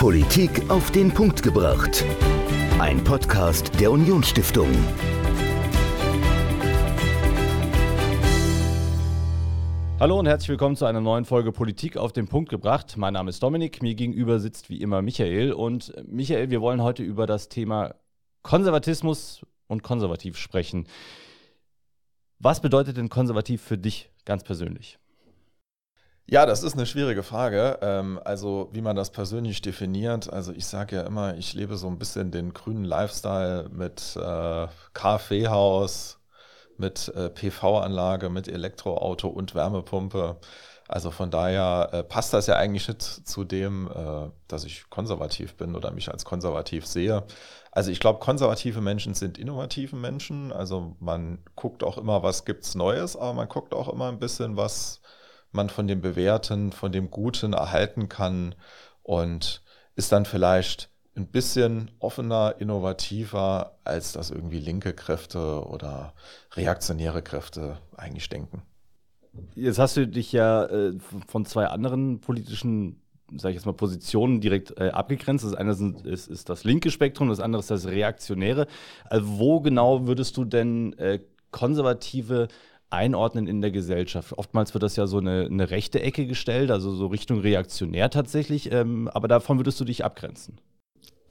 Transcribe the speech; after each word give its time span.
Politik 0.00 0.70
auf 0.70 0.90
den 0.92 1.12
Punkt 1.12 1.42
gebracht. 1.42 2.06
Ein 2.78 3.04
Podcast 3.04 3.78
der 3.78 3.92
Unionsstiftung. 3.92 4.70
Hallo 10.00 10.18
und 10.18 10.24
herzlich 10.24 10.48
willkommen 10.48 10.76
zu 10.76 10.86
einer 10.86 11.02
neuen 11.02 11.26
Folge 11.26 11.52
Politik 11.52 11.98
auf 11.98 12.14
den 12.14 12.28
Punkt 12.28 12.48
gebracht. 12.48 12.96
Mein 12.96 13.12
Name 13.12 13.28
ist 13.28 13.42
Dominik, 13.42 13.82
mir 13.82 13.94
gegenüber 13.94 14.40
sitzt 14.40 14.70
wie 14.70 14.80
immer 14.80 15.02
Michael. 15.02 15.52
Und 15.52 15.94
äh, 15.94 16.02
Michael, 16.06 16.48
wir 16.48 16.62
wollen 16.62 16.82
heute 16.82 17.02
über 17.02 17.26
das 17.26 17.50
Thema 17.50 17.94
Konservatismus 18.42 19.44
und 19.66 19.82
konservativ 19.82 20.38
sprechen. 20.38 20.86
Was 22.38 22.62
bedeutet 22.62 22.96
denn 22.96 23.10
konservativ 23.10 23.60
für 23.60 23.76
dich 23.76 24.08
ganz 24.24 24.44
persönlich? 24.44 24.98
Ja, 26.32 26.46
das 26.46 26.62
ist 26.62 26.74
eine 26.74 26.86
schwierige 26.86 27.24
Frage. 27.24 27.78
Ähm, 27.82 28.20
also 28.24 28.68
wie 28.72 28.82
man 28.82 28.94
das 28.94 29.10
persönlich 29.10 29.62
definiert. 29.62 30.32
Also 30.32 30.52
ich 30.52 30.64
sage 30.64 30.94
ja 30.96 31.02
immer, 31.02 31.36
ich 31.36 31.54
lebe 31.54 31.76
so 31.76 31.88
ein 31.88 31.98
bisschen 31.98 32.30
den 32.30 32.54
grünen 32.54 32.84
Lifestyle 32.84 33.68
mit 33.70 34.16
äh, 34.16 34.68
Kaffeehaus, 34.94 36.20
mit 36.76 37.08
äh, 37.16 37.30
PV-Anlage, 37.30 38.28
mit 38.30 38.46
Elektroauto 38.46 39.26
und 39.26 39.56
Wärmepumpe. 39.56 40.38
Also 40.86 41.10
von 41.10 41.32
daher 41.32 41.88
äh, 41.92 42.04
passt 42.04 42.32
das 42.32 42.46
ja 42.46 42.54
eigentlich 42.54 42.86
nicht 42.86 43.02
zu 43.02 43.42
dem, 43.42 43.90
dass 44.46 44.64
ich 44.64 44.88
konservativ 44.88 45.56
bin 45.56 45.74
oder 45.74 45.90
mich 45.90 46.12
als 46.12 46.24
konservativ 46.24 46.86
sehe. 46.86 47.24
Also 47.72 47.90
ich 47.90 47.98
glaube, 47.98 48.20
konservative 48.20 48.80
Menschen 48.80 49.14
sind 49.14 49.36
innovative 49.36 49.96
Menschen. 49.96 50.52
Also 50.52 50.96
man 51.00 51.40
guckt 51.56 51.82
auch 51.82 51.98
immer, 51.98 52.22
was 52.22 52.44
gibt's 52.44 52.76
Neues, 52.76 53.16
aber 53.16 53.32
man 53.34 53.48
guckt 53.48 53.74
auch 53.74 53.88
immer 53.88 54.08
ein 54.08 54.20
bisschen, 54.20 54.56
was 54.56 54.99
man 55.52 55.68
von 55.68 55.86
dem 55.86 56.00
Bewährten, 56.00 56.72
von 56.72 56.92
dem 56.92 57.10
Guten 57.10 57.52
erhalten 57.52 58.08
kann 58.08 58.54
und 59.02 59.62
ist 59.96 60.12
dann 60.12 60.24
vielleicht 60.24 60.90
ein 61.16 61.26
bisschen 61.26 61.90
offener, 61.98 62.54
innovativer, 62.58 63.78
als 63.84 64.12
das 64.12 64.30
irgendwie 64.30 64.60
linke 64.60 64.92
Kräfte 64.94 65.66
oder 65.66 66.14
reaktionäre 66.52 67.22
Kräfte 67.22 67.78
eigentlich 67.96 68.28
denken. 68.28 68.62
Jetzt 69.54 69.78
hast 69.78 69.96
du 69.96 70.06
dich 70.06 70.32
ja 70.32 70.64
äh, 70.66 70.94
von 71.26 71.44
zwei 71.44 71.66
anderen 71.66 72.20
politischen, 72.20 73.02
sage 73.36 73.50
ich 73.50 73.56
jetzt 73.56 73.66
mal, 73.66 73.72
Positionen 73.72 74.40
direkt 74.40 74.78
äh, 74.78 74.90
abgegrenzt. 74.90 75.44
Das 75.44 75.54
eine 75.54 75.74
sind, 75.74 76.06
ist, 76.06 76.28
ist, 76.28 76.48
das 76.48 76.64
linke 76.64 76.90
Spektrum, 76.90 77.28
das 77.28 77.40
andere 77.40 77.60
ist 77.60 77.70
das 77.70 77.86
reaktionäre. 77.86 78.66
Also 79.04 79.38
wo 79.38 79.60
genau 79.60 80.06
würdest 80.06 80.36
du 80.36 80.44
denn 80.44 80.94
äh, 80.98 81.20
konservative 81.50 82.48
einordnen 82.90 83.46
in 83.46 83.60
der 83.60 83.70
Gesellschaft. 83.70 84.36
Oftmals 84.36 84.74
wird 84.74 84.82
das 84.82 84.96
ja 84.96 85.06
so 85.06 85.18
eine, 85.18 85.46
eine 85.46 85.70
rechte 85.70 86.00
Ecke 86.02 86.26
gestellt, 86.26 86.70
also 86.70 86.92
so 86.94 87.06
Richtung 87.06 87.40
reaktionär 87.40 88.10
tatsächlich, 88.10 88.72
ähm, 88.72 89.08
aber 89.08 89.28
davon 89.28 89.58
würdest 89.58 89.80
du 89.80 89.84
dich 89.84 90.04
abgrenzen. 90.04 90.60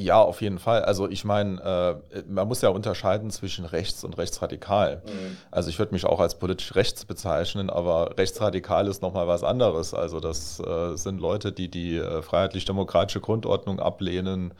Ja, 0.01 0.21
auf 0.21 0.41
jeden 0.41 0.59
Fall. 0.59 0.83
Also 0.83 1.09
ich 1.09 1.25
meine, 1.25 2.01
äh, 2.13 2.23
man 2.25 2.47
muss 2.47 2.61
ja 2.61 2.69
unterscheiden 2.69 3.31
zwischen 3.31 3.65
rechts 3.65 4.05
und 4.05 4.17
rechtsradikal. 4.17 5.03
Mhm. 5.05 5.37
Also 5.51 5.69
ich 5.69 5.77
würde 5.77 5.91
mich 5.91 6.05
auch 6.05 6.21
als 6.21 6.39
politisch 6.39 6.73
rechts 6.75 7.03
bezeichnen, 7.03 7.69
aber 7.69 8.17
rechtsradikal 8.17 8.87
ist 8.87 9.01
nochmal 9.01 9.27
was 9.27 9.43
anderes. 9.43 9.93
Also 9.93 10.21
das 10.21 10.61
äh, 10.61 10.95
sind 10.95 11.19
Leute, 11.19 11.51
die 11.51 11.69
die 11.69 11.97
äh, 11.97 12.21
freiheitlich-demokratische 12.21 13.19
Grundordnung 13.19 13.81
ablehnen, 13.81 14.53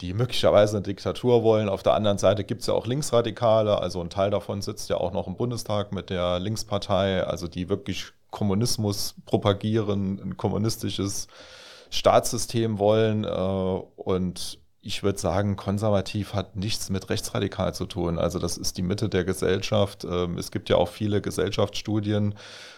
die 0.00 0.14
möglicherweise 0.14 0.78
eine 0.78 0.84
Diktatur 0.84 1.42
wollen. 1.42 1.68
Auf 1.68 1.82
der 1.82 1.92
anderen 1.92 2.16
Seite 2.16 2.42
gibt 2.42 2.62
es 2.62 2.66
ja 2.66 2.72
auch 2.72 2.86
Linksradikale. 2.86 3.78
Also 3.78 4.00
ein 4.00 4.08
Teil 4.08 4.30
davon 4.30 4.62
sitzt 4.62 4.88
ja 4.88 4.96
auch 4.96 5.12
noch 5.12 5.26
im 5.26 5.36
Bundestag 5.36 5.92
mit 5.92 6.08
der 6.08 6.40
Linkspartei, 6.40 7.22
also 7.22 7.48
die 7.48 7.68
wirklich 7.68 8.12
Kommunismus 8.30 9.14
propagieren, 9.26 10.18
ein 10.22 10.36
kommunistisches 10.38 11.28
Staatssystem 11.90 12.78
wollen 12.78 13.24
äh, 13.24 13.28
und 13.28 14.58
ich 14.86 15.02
würde 15.02 15.18
sagen, 15.18 15.56
konservativ 15.56 16.32
hat 16.32 16.56
nichts 16.56 16.90
mit 16.90 17.10
rechtsradikal 17.10 17.74
zu 17.74 17.86
tun. 17.86 18.18
Also 18.18 18.38
das 18.38 18.56
ist 18.56 18.78
die 18.78 18.82
Mitte 18.82 19.08
der 19.08 19.24
Gesellschaft. 19.24 20.06
Ähm, 20.08 20.38
es 20.38 20.50
gibt 20.50 20.68
ja 20.68 20.76
auch 20.76 20.88
viele 20.88 21.20
Gesellschaftsstudien. 21.20 22.34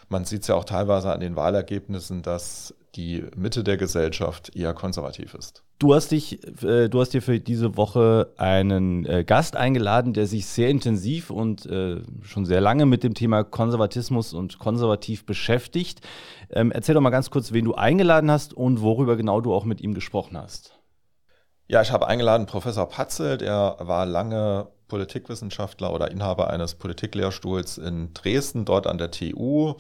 Man 0.09 0.25
sieht 0.25 0.43
es 0.43 0.49
ja 0.49 0.55
auch 0.55 0.65
teilweise 0.65 1.13
an 1.13 1.21
den 1.21 1.37
Wahlergebnissen, 1.37 2.23
dass 2.23 2.75
die 2.95 3.25
Mitte 3.37 3.63
der 3.63 3.77
Gesellschaft 3.77 4.57
eher 4.57 4.73
konservativ 4.73 5.35
ist. 5.35 5.63
Du 5.79 5.95
hast 5.95 6.11
dich, 6.11 6.43
äh, 6.65 6.89
du 6.89 7.01
hast 7.01 7.13
dir 7.13 7.23
für 7.23 7.39
diese 7.39 7.77
Woche 7.77 8.33
einen 8.39 9.05
äh, 9.05 9.23
Gast 9.25 9.55
eingeladen, 9.55 10.15
der 10.15 10.27
sich 10.27 10.47
sehr 10.47 10.71
intensiv 10.71 11.31
und 11.31 11.67
äh, 11.67 12.01
schon 12.23 12.47
sehr 12.47 12.61
lange 12.61 12.87
mit 12.87 13.05
dem 13.05 13.15
Thema 13.15 13.45
Konservatismus 13.45 14.33
und 14.33 14.59
konservativ 14.59 15.27
beschäftigt. 15.27 16.01
Ähm, 16.51 16.73
erzähl 16.73 16.95
doch 16.95 17.03
mal 17.03 17.11
ganz 17.11 17.31
kurz, 17.31 17.53
wen 17.53 17.67
du 17.67 17.75
eingeladen 17.75 18.31
hast 18.31 18.55
und 18.55 18.81
worüber 18.81 19.17
genau 19.17 19.41
du 19.41 19.53
auch 19.53 19.67
mit 19.67 19.83
ihm 19.83 19.93
gesprochen 19.93 20.39
hast. 20.39 20.78
Ja, 21.71 21.83
ich 21.83 21.93
habe 21.93 22.09
eingeladen 22.09 22.47
Professor 22.47 22.89
Patzel, 22.89 23.37
der 23.37 23.77
war 23.79 24.07
lange 24.07 24.69
Politikwissenschaftler 24.89 25.93
oder 25.93 26.11
Inhaber 26.11 26.49
eines 26.49 26.75
Politiklehrstuhls 26.75 27.77
in 27.77 28.15
Dresden, 28.15 28.65
dort 28.65 28.87
an 28.87 28.97
der 28.97 29.11
TU. 29.11 29.75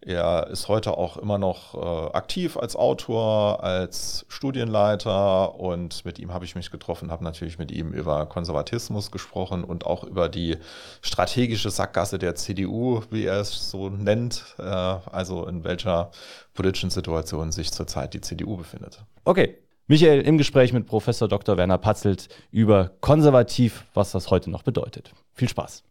Er 0.00 0.48
ist 0.48 0.66
heute 0.66 0.98
auch 0.98 1.16
immer 1.16 1.38
noch 1.38 1.74
äh, 1.74 2.12
aktiv 2.12 2.56
als 2.56 2.74
Autor, 2.74 3.62
als 3.62 4.26
Studienleiter 4.28 5.54
und 5.54 6.04
mit 6.04 6.18
ihm 6.18 6.32
habe 6.34 6.44
ich 6.44 6.56
mich 6.56 6.72
getroffen, 6.72 7.12
habe 7.12 7.22
natürlich 7.22 7.56
mit 7.56 7.70
ihm 7.70 7.92
über 7.92 8.26
Konservatismus 8.26 9.12
gesprochen 9.12 9.62
und 9.62 9.86
auch 9.86 10.02
über 10.02 10.28
die 10.28 10.56
strategische 11.02 11.70
Sackgasse 11.70 12.18
der 12.18 12.34
CDU, 12.34 13.02
wie 13.10 13.26
er 13.26 13.40
es 13.40 13.70
so 13.70 13.90
nennt, 13.90 14.56
äh, 14.58 14.62
also 14.62 15.46
in 15.46 15.62
welcher 15.62 16.10
politischen 16.54 16.90
Situation 16.90 17.52
sich 17.52 17.70
zurzeit 17.70 18.12
die 18.14 18.20
CDU 18.20 18.56
befindet. 18.56 19.04
Okay, 19.24 19.58
Michael 19.90 20.20
im 20.20 20.36
Gespräch 20.36 20.74
mit 20.74 20.86
Professor 20.86 21.28
Dr. 21.28 21.56
Werner 21.56 21.78
Patzelt 21.78 22.28
über 22.50 22.90
konservativ, 23.00 23.86
was 23.94 24.12
das 24.12 24.30
heute 24.30 24.50
noch 24.50 24.62
bedeutet. 24.62 25.14
Viel 25.32 25.48
Spaß. 25.48 25.82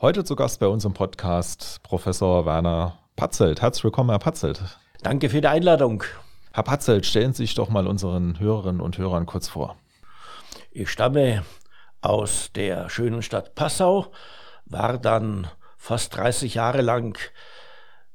Heute 0.00 0.24
zu 0.24 0.34
Gast 0.34 0.58
bei 0.58 0.66
uns 0.66 0.84
im 0.84 0.94
Podcast 0.94 1.80
Professor 1.84 2.44
Werner 2.44 2.98
Patzelt. 3.14 3.62
Herzlich 3.62 3.84
willkommen, 3.84 4.10
Herr 4.10 4.18
Patzelt. 4.18 4.60
Danke 5.02 5.30
für 5.30 5.40
die 5.40 5.46
Einladung. 5.46 6.02
Herr 6.52 6.64
Patzelt, 6.64 7.06
stellen 7.06 7.34
Sie 7.34 7.44
sich 7.44 7.54
doch 7.54 7.68
mal 7.68 7.86
unseren 7.86 8.40
Hörerinnen 8.40 8.80
und 8.80 8.98
Hörern 8.98 9.26
kurz 9.26 9.46
vor. 9.46 9.76
Ich 10.72 10.90
stamme 10.90 11.44
aus 12.00 12.50
der 12.52 12.88
schönen 12.88 13.22
Stadt 13.22 13.54
Passau, 13.54 14.10
war 14.64 14.98
dann 14.98 15.46
fast 15.76 16.16
30 16.16 16.54
Jahre 16.54 16.82
lang 16.82 17.16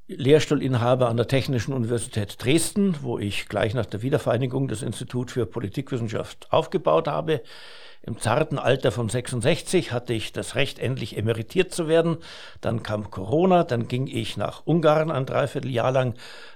Lehrstuhlinhaber 0.07 1.09
an 1.09 1.17
der 1.17 1.27
Technischen 1.27 1.73
Universität 1.73 2.43
Dresden, 2.43 2.95
wo 3.01 3.17
ich 3.17 3.49
gleich 3.49 3.73
nach 3.73 3.87
der 3.87 4.03
Wiedervereinigung 4.03 4.67
das 4.67 4.83
Institut 4.83 5.31
für 5.31 5.47
Politikwissenschaft 5.47 6.47
aufgebaut 6.51 7.07
habe. 7.07 7.41
Im 8.03 8.19
zarten 8.19 8.59
Alter 8.59 8.91
von 8.91 9.09
66 9.09 9.91
hatte 9.91 10.13
ich 10.13 10.31
das 10.31 10.53
Recht, 10.53 10.77
endlich 10.77 11.17
emeritiert 11.17 11.73
zu 11.73 11.87
werden. 11.87 12.17
Dann 12.61 12.83
kam 12.83 13.09
Corona, 13.09 13.63
dann 13.63 13.87
ging 13.87 14.05
ich 14.05 14.37
nach 14.37 14.61
Ungarn 14.67 15.09
ein 15.09 15.25
Dreivierteljahr 15.25 15.91
lang 15.91 16.13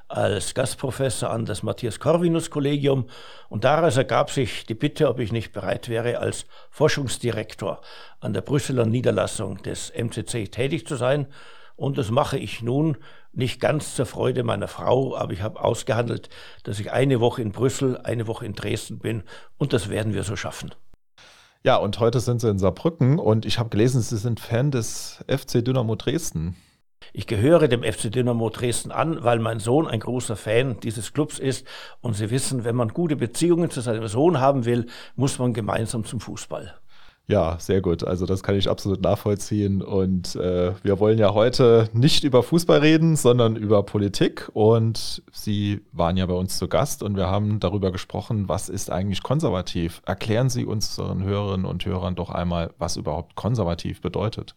als 0.07 0.53
Gastprofessor 0.53 1.31
an 1.31 1.47
das 1.47 1.63
Matthias 1.63 1.99
Corvinus 1.99 2.51
Kollegium 2.51 3.07
und 3.49 3.63
daraus 3.63 3.97
ergab 3.97 4.29
sich 4.29 4.67
die 4.67 4.75
Bitte, 4.75 5.09
ob 5.09 5.17
ich 5.17 5.31
nicht 5.31 5.53
bereit 5.53 5.89
wäre, 5.89 6.19
als 6.19 6.45
Forschungsdirektor 6.69 7.81
an 8.19 8.33
der 8.33 8.41
Brüsseler 8.41 8.85
Niederlassung 8.85 9.63
des 9.63 9.91
MCC 9.91 10.51
tätig 10.51 10.85
zu 10.85 10.95
sein. 10.97 11.25
Und 11.79 11.97
das 11.97 12.11
mache 12.11 12.37
ich 12.37 12.61
nun 12.61 12.97
nicht 13.31 13.59
ganz 13.59 13.95
zur 13.95 14.05
Freude 14.05 14.43
meiner 14.43 14.67
Frau, 14.67 15.15
aber 15.15 15.33
ich 15.33 15.41
habe 15.41 15.63
ausgehandelt, 15.63 16.29
dass 16.63 16.79
ich 16.79 16.91
eine 16.91 17.19
Woche 17.19 17.41
in 17.41 17.51
Brüssel, 17.51 17.97
eine 17.97 18.27
Woche 18.27 18.45
in 18.45 18.53
Dresden 18.53 18.99
bin 18.99 19.23
und 19.57 19.73
das 19.73 19.89
werden 19.89 20.13
wir 20.13 20.23
so 20.23 20.35
schaffen. 20.35 20.73
Ja, 21.63 21.75
und 21.75 21.99
heute 21.99 22.21
sind 22.21 22.39
Sie 22.39 22.49
in 22.49 22.57
Saarbrücken 22.57 23.19
und 23.19 23.45
ich 23.45 23.59
habe 23.59 23.69
gelesen, 23.69 24.01
Sie 24.01 24.17
sind 24.17 24.39
Fan 24.39 24.71
des 24.71 25.23
FC 25.27 25.63
Dynamo 25.63 25.95
Dresden. 25.95 26.55
Ich 27.11 27.27
gehöre 27.27 27.67
dem 27.67 27.83
FC 27.83 28.11
Dynamo 28.11 28.49
Dresden 28.49 28.91
an, 28.91 29.23
weil 29.23 29.39
mein 29.39 29.59
Sohn 29.59 29.87
ein 29.87 29.99
großer 29.99 30.35
Fan 30.35 30.79
dieses 30.79 31.11
Clubs 31.13 31.39
ist. 31.39 31.65
Und 32.01 32.13
Sie 32.13 32.29
wissen, 32.29 32.63
wenn 32.63 32.75
man 32.75 32.89
gute 32.89 33.15
Beziehungen 33.15 33.69
zu 33.69 33.81
seinem 33.81 34.07
Sohn 34.07 34.39
haben 34.39 34.65
will, 34.65 34.87
muss 35.15 35.39
man 35.39 35.53
gemeinsam 35.53 36.05
zum 36.05 36.19
Fußball. 36.19 36.79
Ja, 37.29 37.57
sehr 37.59 37.79
gut. 37.79 38.03
Also 38.03 38.25
das 38.25 38.41
kann 38.41 38.55
ich 38.55 38.67
absolut 38.67 39.01
nachvollziehen. 39.01 39.83
Und 39.83 40.35
äh, 40.35 40.73
wir 40.81 40.99
wollen 40.99 41.19
ja 41.19 41.31
heute 41.35 41.87
nicht 41.93 42.23
über 42.23 42.41
Fußball 42.41 42.79
reden, 42.79 43.15
sondern 43.15 43.55
über 43.55 43.83
Politik. 43.83 44.49
Und 44.53 45.21
Sie 45.31 45.81
waren 45.91 46.17
ja 46.17 46.25
bei 46.25 46.33
uns 46.33 46.57
zu 46.57 46.67
Gast 46.67 47.03
und 47.03 47.15
wir 47.15 47.27
haben 47.27 47.59
darüber 47.59 47.91
gesprochen, 47.91 48.49
was 48.49 48.67
ist 48.67 48.91
eigentlich 48.91 49.21
konservativ. 49.21 50.01
Erklären 50.07 50.49
Sie 50.49 50.65
unseren 50.65 51.21
Hörerinnen 51.21 51.67
und 51.67 51.85
Hörern 51.85 52.15
doch 52.15 52.31
einmal, 52.31 52.71
was 52.79 52.97
überhaupt 52.97 53.35
konservativ 53.35 54.01
bedeutet. 54.01 54.55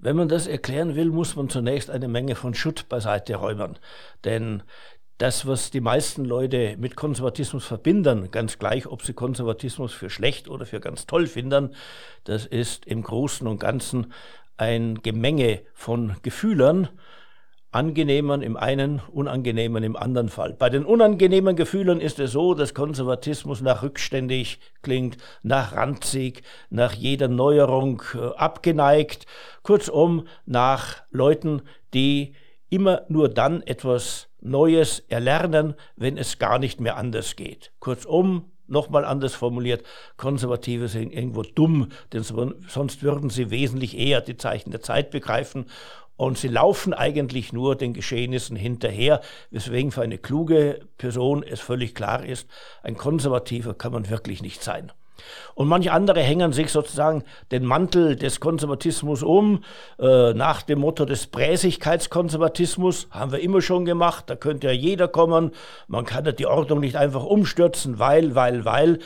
Wenn 0.00 0.16
man 0.16 0.28
das 0.28 0.48
erklären 0.48 0.96
will, 0.96 1.10
muss 1.10 1.36
man 1.36 1.48
zunächst 1.48 1.88
eine 1.88 2.08
Menge 2.08 2.34
von 2.34 2.52
Schutt 2.52 2.88
beiseite 2.88 3.36
räumen. 3.36 3.78
Denn 4.24 4.64
das, 5.18 5.46
was 5.46 5.70
die 5.70 5.80
meisten 5.80 6.24
Leute 6.24 6.76
mit 6.78 6.94
Konservatismus 6.94 7.64
verbinden, 7.64 8.30
ganz 8.30 8.58
gleich, 8.58 8.86
ob 8.86 9.02
sie 9.02 9.12
Konservatismus 9.12 9.92
für 9.92 10.10
schlecht 10.10 10.48
oder 10.48 10.64
für 10.64 10.80
ganz 10.80 11.06
toll 11.06 11.26
finden, 11.26 11.74
das 12.24 12.46
ist 12.46 12.86
im 12.86 13.02
Großen 13.02 13.46
und 13.46 13.58
Ganzen 13.58 14.12
ein 14.56 15.02
Gemenge 15.02 15.62
von 15.74 16.16
Gefühlern, 16.22 16.88
angenehmen 17.70 18.40
im 18.42 18.56
einen, 18.56 19.02
unangenehmen 19.12 19.84
im 19.84 19.96
anderen 19.96 20.30
Fall. 20.30 20.54
Bei 20.54 20.70
den 20.70 20.84
unangenehmen 20.86 21.54
Gefühlen 21.54 22.00
ist 22.00 22.18
es 22.18 22.32
so, 22.32 22.54
dass 22.54 22.72
Konservatismus 22.72 23.60
nach 23.60 23.82
rückständig 23.82 24.58
klingt, 24.82 25.18
nach 25.42 25.74
ranzig, 25.74 26.42
nach 26.70 26.94
jeder 26.94 27.28
Neuerung 27.28 28.02
äh, 28.14 28.34
abgeneigt, 28.36 29.26
kurzum 29.62 30.26
nach 30.46 31.02
Leuten, 31.10 31.62
die 31.92 32.34
immer 32.70 33.02
nur 33.08 33.28
dann 33.28 33.62
etwas 33.62 34.27
Neues 34.40 35.00
erlernen, 35.08 35.74
wenn 35.96 36.16
es 36.16 36.38
gar 36.38 36.58
nicht 36.58 36.80
mehr 36.80 36.96
anders 36.96 37.36
geht. 37.36 37.72
Kurzum, 37.80 38.50
nochmal 38.66 39.04
anders 39.04 39.34
formuliert, 39.34 39.84
Konservative 40.16 40.88
sind 40.88 41.12
irgendwo 41.12 41.42
dumm, 41.42 41.88
denn 42.12 42.22
sonst 42.22 43.02
würden 43.02 43.30
sie 43.30 43.50
wesentlich 43.50 43.96
eher 43.96 44.20
die 44.20 44.36
Zeichen 44.36 44.70
der 44.70 44.82
Zeit 44.82 45.10
begreifen 45.10 45.66
und 46.16 46.36
sie 46.36 46.48
laufen 46.48 46.92
eigentlich 46.92 47.52
nur 47.52 47.76
den 47.76 47.94
Geschehnissen 47.94 48.56
hinterher, 48.56 49.20
weswegen 49.50 49.92
für 49.92 50.02
eine 50.02 50.18
kluge 50.18 50.80
Person 50.98 51.44
es 51.44 51.60
völlig 51.60 51.94
klar 51.94 52.24
ist, 52.24 52.48
ein 52.82 52.96
Konservativer 52.96 53.72
kann 53.72 53.92
man 53.92 54.10
wirklich 54.10 54.42
nicht 54.42 54.62
sein. 54.62 54.92
Und 55.54 55.68
manche 55.68 55.92
andere 55.92 56.20
hängen 56.20 56.52
sich 56.52 56.70
sozusagen 56.70 57.24
den 57.50 57.64
Mantel 57.64 58.16
des 58.16 58.40
Konservatismus 58.40 59.22
um, 59.22 59.64
äh, 59.98 60.32
nach 60.34 60.62
dem 60.62 60.80
Motto 60.80 61.04
des 61.04 61.26
Präsigkeitskonservatismus, 61.26 63.08
haben 63.10 63.32
wir 63.32 63.40
immer 63.40 63.60
schon 63.60 63.84
gemacht, 63.84 64.24
da 64.28 64.36
könnte 64.36 64.68
ja 64.68 64.72
jeder 64.72 65.08
kommen, 65.08 65.52
man 65.86 66.04
kann 66.04 66.24
ja 66.24 66.32
die 66.32 66.46
Ordnung 66.46 66.80
nicht 66.80 66.96
einfach 66.96 67.24
umstürzen, 67.24 67.98
weil, 67.98 68.34
weil, 68.34 68.64
weil. 68.64 68.98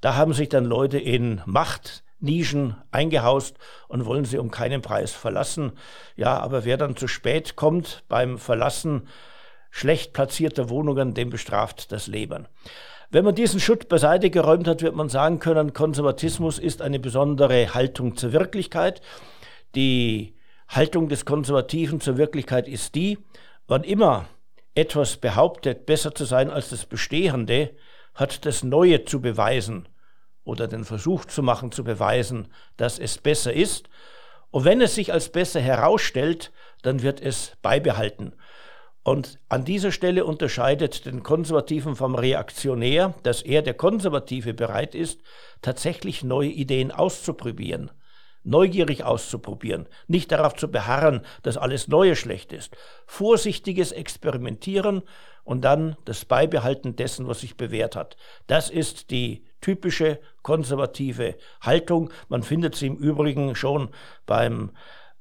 Da 0.00 0.16
haben 0.16 0.32
sich 0.32 0.48
dann 0.48 0.64
Leute 0.64 0.98
in 0.98 1.42
Macht 1.44 2.02
Nischen 2.20 2.76
eingehaust 2.90 3.56
und 3.88 4.04
wollen 4.04 4.24
sie 4.24 4.38
um 4.38 4.50
keinen 4.50 4.82
Preis 4.82 5.12
verlassen. 5.12 5.72
Ja, 6.16 6.38
aber 6.38 6.64
wer 6.64 6.76
dann 6.76 6.96
zu 6.96 7.08
spät 7.08 7.56
kommt 7.56 8.04
beim 8.08 8.38
Verlassen 8.38 9.08
schlecht 9.70 10.12
platzierter 10.12 10.68
Wohnungen, 10.68 11.14
dem 11.14 11.30
bestraft 11.30 11.92
das 11.92 12.06
Leben. 12.06 12.46
Wenn 13.10 13.24
man 13.24 13.34
diesen 13.34 13.58
Schutt 13.58 13.88
beiseite 13.88 14.30
geräumt 14.30 14.68
hat, 14.68 14.82
wird 14.82 14.94
man 14.94 15.08
sagen 15.08 15.40
können, 15.40 15.72
Konservatismus 15.72 16.58
ist 16.58 16.80
eine 16.80 17.00
besondere 17.00 17.74
Haltung 17.74 18.16
zur 18.16 18.32
Wirklichkeit. 18.32 19.00
Die 19.74 20.36
Haltung 20.68 21.08
des 21.08 21.24
Konservativen 21.24 22.00
zur 22.00 22.16
Wirklichkeit 22.16 22.68
ist 22.68 22.94
die, 22.94 23.18
wann 23.66 23.82
immer 23.82 24.26
etwas 24.76 25.16
behauptet, 25.16 25.86
besser 25.86 26.14
zu 26.14 26.24
sein 26.24 26.50
als 26.50 26.70
das 26.70 26.86
Bestehende, 26.86 27.74
hat 28.14 28.46
das 28.46 28.62
Neue 28.62 29.04
zu 29.04 29.20
beweisen 29.20 29.88
oder 30.44 30.68
den 30.68 30.84
Versuch 30.84 31.24
zu 31.24 31.42
machen, 31.42 31.72
zu 31.72 31.82
beweisen, 31.84 32.48
dass 32.76 32.98
es 32.98 33.18
besser 33.18 33.52
ist. 33.52 33.88
Und 34.50 34.64
wenn 34.64 34.80
es 34.80 34.94
sich 34.94 35.12
als 35.12 35.30
besser 35.30 35.60
herausstellt, 35.60 36.52
dann 36.82 37.02
wird 37.02 37.20
es 37.20 37.56
beibehalten. 37.62 38.34
Und 39.02 39.38
an 39.48 39.64
dieser 39.64 39.92
Stelle 39.92 40.26
unterscheidet 40.26 41.06
den 41.06 41.22
Konservativen 41.22 41.96
vom 41.96 42.14
Reaktionär, 42.14 43.14
dass 43.22 43.40
er, 43.40 43.62
der 43.62 43.74
Konservative, 43.74 44.52
bereit 44.52 44.94
ist, 44.94 45.20
tatsächlich 45.62 46.22
neue 46.22 46.50
Ideen 46.50 46.90
auszuprobieren, 46.90 47.90
neugierig 48.42 49.02
auszuprobieren, 49.04 49.88
nicht 50.06 50.30
darauf 50.32 50.54
zu 50.54 50.70
beharren, 50.70 51.22
dass 51.42 51.56
alles 51.56 51.88
Neue 51.88 52.14
schlecht 52.14 52.52
ist. 52.52 52.76
Vorsichtiges 53.06 53.92
Experimentieren 53.92 55.02
und 55.44 55.62
dann 55.62 55.96
das 56.04 56.26
Beibehalten 56.26 56.94
dessen, 56.94 57.26
was 57.26 57.40
sich 57.40 57.56
bewährt 57.56 57.96
hat. 57.96 58.18
Das 58.46 58.68
ist 58.68 59.10
die 59.10 59.46
typische 59.62 60.20
konservative 60.42 61.36
Haltung. 61.62 62.10
Man 62.28 62.42
findet 62.42 62.74
sie 62.74 62.86
im 62.86 62.96
Übrigen 62.96 63.54
schon 63.54 63.88
beim 64.26 64.72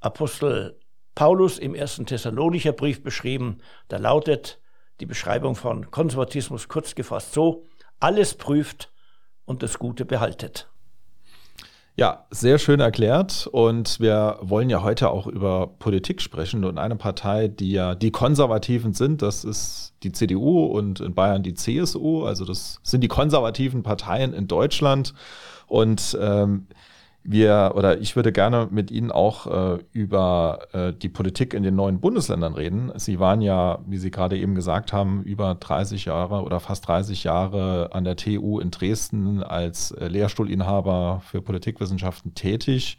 Apostel 0.02 0.78
Paulus 1.16 1.58
im 1.58 1.76
ersten 1.76 2.06
Thessalonicher 2.06 2.72
Brief 2.72 3.04
beschrieben. 3.04 3.58
Da 3.88 3.98
lautet 3.98 4.60
die 5.00 5.06
Beschreibung 5.06 5.56
von 5.56 5.92
Konservatismus 5.92 6.68
kurz 6.68 6.96
gefasst 6.96 7.34
so, 7.34 7.68
alles 8.00 8.36
prüft 8.36 8.92
und 9.46 9.64
das 9.64 9.80
Gute 9.80 10.06
behaltet. 10.06 10.70
Ja, 12.00 12.28
sehr 12.32 12.60
schön 12.60 12.80
erklärt. 12.80 13.46
Und 13.52 14.00
wir 14.00 14.38
wollen 14.42 14.70
ja 14.70 14.84
heute 14.84 15.10
auch 15.10 15.28
über 15.28 15.68
Politik 15.68 16.22
sprechen. 16.22 16.64
Und 16.64 16.78
eine 16.78 16.96
Partei, 16.96 17.50
die 17.50 17.74
ja 17.74 17.94
die 17.94 18.12
Konservativen 18.12 18.94
sind, 18.94 19.22
das 19.22 19.44
ist 19.44 19.94
die 20.04 20.14
CDU 20.14 20.64
und 20.64 21.02
in 21.02 21.14
Bayern 21.14 21.44
die 21.44 21.56
CSU. 21.56 22.24
Also 22.24 22.46
das 22.46 22.80
sind 22.84 23.02
die 23.02 23.10
konservativen 23.10 23.84
Parteien 23.84 24.34
in 24.34 24.48
Deutschland. 24.48 25.14
Und 25.68 26.18
ähm, 26.22 26.68
wir 27.32 27.74
oder 27.76 28.00
ich 28.00 28.16
würde 28.16 28.32
gerne 28.32 28.68
mit 28.72 28.90
Ihnen 28.90 29.12
auch 29.12 29.46
äh, 29.46 29.80
über 29.92 30.60
äh, 30.74 30.94
die 30.94 31.10
Politik 31.10 31.54
in 31.54 31.62
den 31.62 31.76
neuen 31.76 32.00
Bundesländern 32.00 32.56
reden. 32.56 32.92
Sie 32.96 33.20
waren 33.20 33.42
ja, 33.42 33.80
wie 33.86 33.98
Sie 33.98 34.10
gerade 34.10 34.38
eben 34.38 34.56
gesagt 34.56 34.94
haben, 34.94 35.22
über 35.24 35.56
30 35.56 36.06
Jahre 36.06 36.42
oder 36.42 36.60
fast 36.60 36.88
30 36.88 37.24
Jahre 37.24 37.90
an 37.94 38.04
der 38.04 38.16
TU 38.16 38.60
in 38.60 38.72
Dresden 38.72 39.44
als 39.44 39.92
äh, 39.92 40.08
Lehrstuhlinhaber 40.08 41.22
für 41.24 41.42
Politikwissenschaften 41.42 42.34
tätig. 42.34 42.98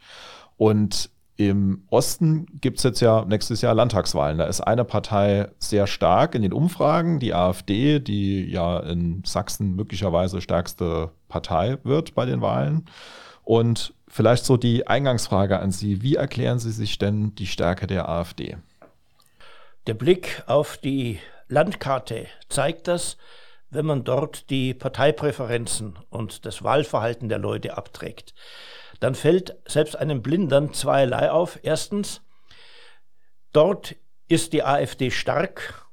Und 0.55 1.09
im 1.35 1.83
Osten 1.89 2.45
gibt 2.61 2.77
es 2.77 2.83
jetzt 2.83 3.01
ja 3.01 3.25
nächstes 3.25 3.61
Jahr 3.61 3.73
Landtagswahlen. 3.73 4.37
Da 4.37 4.45
ist 4.45 4.61
eine 4.61 4.85
Partei 4.85 5.49
sehr 5.57 5.87
stark 5.87 6.35
in 6.35 6.41
den 6.41 6.53
Umfragen, 6.53 7.19
die 7.19 7.33
AfD, 7.33 7.99
die 7.99 8.45
ja 8.49 8.79
in 8.79 9.23
Sachsen 9.25 9.75
möglicherweise 9.75 10.39
stärkste 10.39 11.11
Partei 11.27 11.79
wird 11.83 12.15
bei 12.15 12.25
den 12.25 12.41
Wahlen. 12.41 12.85
Und 13.43 13.93
vielleicht 14.11 14.45
so 14.45 14.57
die 14.57 14.85
Eingangsfrage 14.87 15.59
an 15.59 15.71
Sie. 15.71 16.01
Wie 16.01 16.15
erklären 16.15 16.59
Sie 16.59 16.71
sich 16.71 16.97
denn 16.97 17.33
die 17.35 17.47
Stärke 17.47 17.87
der 17.87 18.09
AfD? 18.09 18.57
Der 19.87 19.93
Blick 19.93 20.43
auf 20.45 20.77
die 20.77 21.19
Landkarte 21.47 22.27
zeigt 22.49 22.87
das, 22.87 23.17
wenn 23.69 23.85
man 23.85 24.03
dort 24.03 24.49
die 24.49 24.73
Parteipräferenzen 24.73 25.97
und 26.09 26.45
das 26.45 26.61
Wahlverhalten 26.61 27.29
der 27.29 27.39
Leute 27.39 27.77
abträgt. 27.77 28.33
Dann 28.99 29.15
fällt 29.15 29.57
selbst 29.65 29.95
einem 29.95 30.21
Blindern 30.21 30.73
zweierlei 30.73 31.31
auf. 31.31 31.59
Erstens, 31.63 32.21
dort 33.53 33.95
ist 34.27 34.53
die 34.53 34.63
AfD 34.63 35.09
stark 35.09 35.85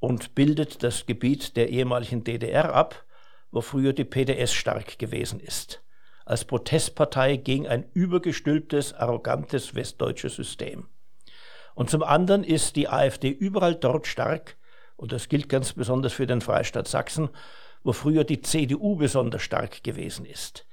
und 0.00 0.34
bildet 0.34 0.82
das 0.82 1.06
Gebiet 1.06 1.56
der 1.56 1.70
ehemaligen 1.70 2.24
DDR 2.24 2.74
ab, 2.74 3.04
wo 3.50 3.60
früher 3.60 3.92
die 3.92 4.04
PDS 4.04 4.52
stark 4.52 4.98
gewesen 4.98 5.40
ist 5.40 5.82
als 6.30 6.44
Protestpartei 6.44 7.38
gegen 7.38 7.66
ein 7.66 7.90
übergestülptes, 7.92 8.94
arrogantes 8.94 9.74
westdeutsches 9.74 10.36
System. 10.36 10.86
Und 11.74 11.90
zum 11.90 12.04
anderen 12.04 12.44
ist 12.44 12.76
die 12.76 12.88
AfD 12.88 13.30
überall 13.30 13.74
dort 13.74 14.06
stark, 14.06 14.56
und 14.96 15.10
das 15.10 15.28
gilt 15.28 15.48
ganz 15.48 15.72
besonders 15.72 16.12
für 16.12 16.28
den 16.28 16.40
Freistaat 16.40 16.86
Sachsen, 16.86 17.30
wo 17.82 17.92
früher 17.92 18.22
die 18.22 18.42
CDU 18.42 18.94
besonders 18.94 19.42
stark 19.42 19.82
gewesen 19.82 20.24
ist. 20.24 20.66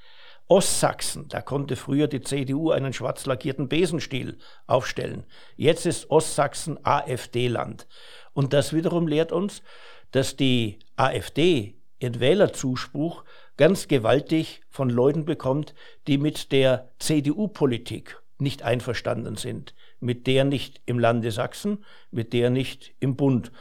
Ostsachsen, 0.47 1.27
da 1.27 1.41
konnte 1.41 1.75
früher 1.75 2.07
die 2.07 2.21
CDU 2.21 2.69
einen 2.69 2.93
schwarz 2.93 3.25
lackierten 3.25 3.67
Besenstiel 3.67 4.37
aufstellen. 4.67 5.25
Jetzt 5.55 5.87
ist 5.87 6.11
Ostsachsen 6.11 6.77
AfD-Land. 6.83 7.87
Und 8.33 8.53
das 8.53 8.73
wiederum 8.73 9.07
lehrt 9.07 9.31
uns, 9.31 9.63
dass 10.11 10.35
die 10.35 10.77
AfD 10.97 11.81
ihren 11.99 12.19
Wählerzuspruch 12.19 13.23
ganz 13.57 13.87
gewaltig 13.87 14.61
von 14.69 14.89
Leuten 14.89 15.25
bekommt, 15.25 15.73
die 16.07 16.17
mit 16.17 16.51
der 16.51 16.89
CDU-Politik 16.99 18.21
nicht 18.39 18.63
einverstanden 18.63 19.35
sind, 19.35 19.73
mit 19.99 20.27
der 20.27 20.45
nicht 20.45 20.81
im 20.85 20.99
Lande 20.99 21.31
Sachsen, 21.31 21.83
mit 22.11 22.33
der 22.33 22.49
nicht 22.49 22.93
im 22.99 23.15
Bund. 23.15 23.51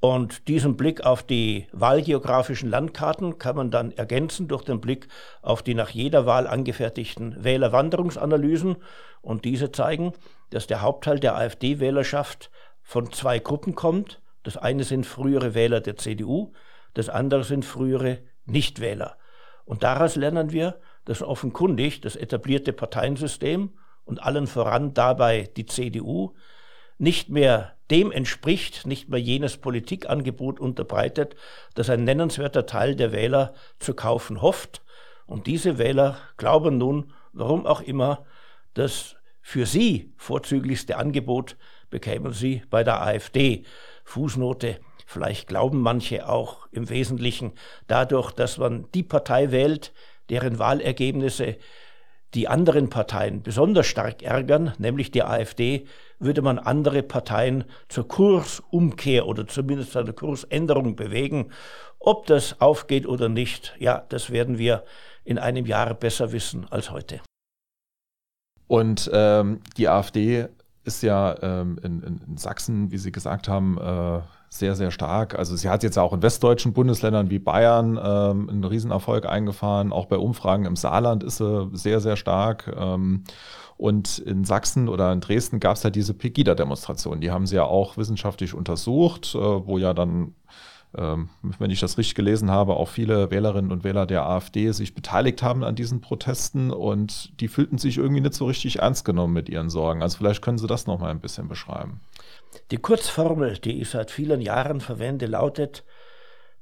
Und 0.00 0.48
diesen 0.48 0.76
Blick 0.76 1.04
auf 1.04 1.22
die 1.22 1.68
wahlgeografischen 1.72 2.68
Landkarten 2.68 3.38
kann 3.38 3.54
man 3.54 3.70
dann 3.70 3.92
ergänzen 3.92 4.48
durch 4.48 4.64
den 4.64 4.80
Blick 4.80 5.06
auf 5.42 5.62
die 5.62 5.74
nach 5.74 5.90
jeder 5.90 6.26
Wahl 6.26 6.48
angefertigten 6.48 7.36
Wählerwanderungsanalysen. 7.42 8.76
Und 9.20 9.44
diese 9.44 9.70
zeigen, 9.70 10.12
dass 10.50 10.66
der 10.66 10.82
Hauptteil 10.82 11.20
der 11.20 11.36
AfD-Wählerschaft 11.36 12.50
von 12.82 13.12
zwei 13.12 13.38
Gruppen 13.38 13.76
kommt. 13.76 14.20
Das 14.42 14.56
eine 14.56 14.82
sind 14.82 15.06
frühere 15.06 15.54
Wähler 15.54 15.80
der 15.80 15.96
CDU, 15.96 16.52
das 16.94 17.08
andere 17.08 17.44
sind 17.44 17.64
frühere 17.64 18.18
Nichtwähler. 18.44 19.16
Und 19.64 19.82
daraus 19.82 20.16
lernen 20.16 20.52
wir, 20.52 20.80
dass 21.04 21.22
offenkundig 21.22 22.00
das 22.00 22.16
etablierte 22.16 22.72
Parteiensystem 22.72 23.70
und 24.04 24.22
allen 24.22 24.46
voran 24.46 24.94
dabei 24.94 25.48
die 25.56 25.66
CDU 25.66 26.34
nicht 26.98 27.28
mehr 27.28 27.76
dem 27.90 28.12
entspricht, 28.12 28.86
nicht 28.86 29.08
mehr 29.08 29.20
jenes 29.20 29.56
Politikangebot 29.56 30.60
unterbreitet, 30.60 31.36
das 31.74 31.90
ein 31.90 32.04
nennenswerter 32.04 32.66
Teil 32.66 32.96
der 32.96 33.12
Wähler 33.12 33.54
zu 33.78 33.94
kaufen 33.94 34.40
hofft. 34.40 34.82
Und 35.26 35.46
diese 35.46 35.78
Wähler 35.78 36.16
glauben 36.36 36.78
nun, 36.78 37.12
warum 37.32 37.66
auch 37.66 37.80
immer, 37.80 38.24
das 38.74 39.16
für 39.40 39.66
sie 39.66 40.12
vorzüglichste 40.16 40.96
Angebot 40.96 41.56
bekämen 41.90 42.32
sie 42.32 42.62
bei 42.70 42.84
der 42.84 43.02
AfD. 43.02 43.64
Fußnote 44.04 44.78
Vielleicht 45.12 45.46
glauben 45.46 45.82
manche 45.82 46.26
auch 46.26 46.66
im 46.70 46.88
Wesentlichen 46.88 47.52
dadurch, 47.86 48.32
dass 48.32 48.56
man 48.56 48.86
die 48.94 49.02
Partei 49.02 49.50
wählt, 49.50 49.92
deren 50.30 50.58
Wahlergebnisse 50.58 51.58
die 52.32 52.48
anderen 52.48 52.88
Parteien 52.88 53.42
besonders 53.42 53.86
stark 53.86 54.22
ärgern, 54.22 54.72
nämlich 54.78 55.10
die 55.10 55.22
AfD, 55.22 55.86
würde 56.18 56.40
man 56.40 56.58
andere 56.58 57.02
Parteien 57.02 57.64
zur 57.88 58.08
Kursumkehr 58.08 59.26
oder 59.26 59.46
zumindest 59.46 59.94
einer 59.98 60.14
Kursänderung 60.14 60.96
bewegen. 60.96 61.50
Ob 61.98 62.24
das 62.26 62.58
aufgeht 62.58 63.06
oder 63.06 63.28
nicht, 63.28 63.74
ja, 63.78 64.06
das 64.08 64.30
werden 64.30 64.56
wir 64.56 64.82
in 65.24 65.38
einem 65.38 65.66
Jahr 65.66 65.92
besser 65.92 66.32
wissen 66.32 66.66
als 66.70 66.90
heute. 66.90 67.20
Und 68.66 69.10
ähm, 69.12 69.60
die 69.76 69.88
AfD 69.90 70.48
ist 70.84 71.02
ja 71.02 71.36
ähm, 71.42 71.78
in, 71.82 72.02
in, 72.02 72.36
Sachsen, 72.38 72.90
wie 72.90 72.98
Sie 72.98 73.12
gesagt 73.12 73.46
haben, 73.46 73.78
äh, 73.78 74.20
sehr, 74.52 74.74
sehr 74.74 74.90
stark. 74.90 75.38
Also 75.38 75.56
sie 75.56 75.70
hat 75.70 75.82
jetzt 75.82 75.98
auch 75.98 76.12
in 76.12 76.20
westdeutschen 76.20 76.74
Bundesländern 76.74 77.30
wie 77.30 77.38
Bayern 77.38 77.98
ähm, 78.02 78.50
einen 78.50 78.64
Riesenerfolg 78.64 79.24
eingefahren. 79.24 79.92
Auch 79.92 80.04
bei 80.04 80.18
Umfragen 80.18 80.66
im 80.66 80.76
Saarland 80.76 81.24
ist 81.24 81.38
sie 81.38 81.70
sehr, 81.72 82.00
sehr 82.00 82.16
stark. 82.16 82.70
Ähm, 82.76 83.24
und 83.78 84.18
in 84.18 84.44
Sachsen 84.44 84.90
oder 84.90 85.10
in 85.10 85.22
Dresden 85.22 85.58
gab 85.58 85.76
es 85.76 85.84
ja 85.84 85.90
diese 85.90 86.12
Pegida-Demonstration. 86.12 87.22
Die 87.22 87.30
haben 87.30 87.46
sie 87.46 87.56
ja 87.56 87.64
auch 87.64 87.96
wissenschaftlich 87.96 88.52
untersucht, 88.52 89.34
äh, 89.34 89.38
wo 89.38 89.78
ja 89.78 89.94
dann 89.94 90.34
ähm, 90.94 91.30
wenn 91.58 91.70
ich 91.70 91.80
das 91.80 91.96
richtig 91.96 92.14
gelesen 92.14 92.50
habe, 92.50 92.76
auch 92.76 92.88
viele 92.88 93.30
Wählerinnen 93.30 93.72
und 93.72 93.82
Wähler 93.82 94.04
der 94.04 94.26
AfD 94.26 94.70
sich 94.72 94.94
beteiligt 94.94 95.42
haben 95.42 95.64
an 95.64 95.74
diesen 95.74 96.02
Protesten 96.02 96.70
und 96.70 97.40
die 97.40 97.48
fühlten 97.48 97.78
sich 97.78 97.96
irgendwie 97.96 98.20
nicht 98.20 98.34
so 98.34 98.44
richtig 98.44 98.80
ernst 98.80 99.06
genommen 99.06 99.32
mit 99.32 99.48
ihren 99.48 99.70
Sorgen. 99.70 100.02
Also 100.02 100.18
vielleicht 100.18 100.42
können 100.42 100.58
Sie 100.58 100.66
das 100.66 100.86
noch 100.86 100.98
mal 100.98 101.10
ein 101.10 101.20
bisschen 101.20 101.48
beschreiben. 101.48 102.00
Die 102.70 102.78
Kurzformel, 102.78 103.58
die 103.58 103.80
ich 103.80 103.90
seit 103.90 104.10
vielen 104.10 104.40
Jahren 104.40 104.80
verwende, 104.80 105.26
lautet, 105.26 105.84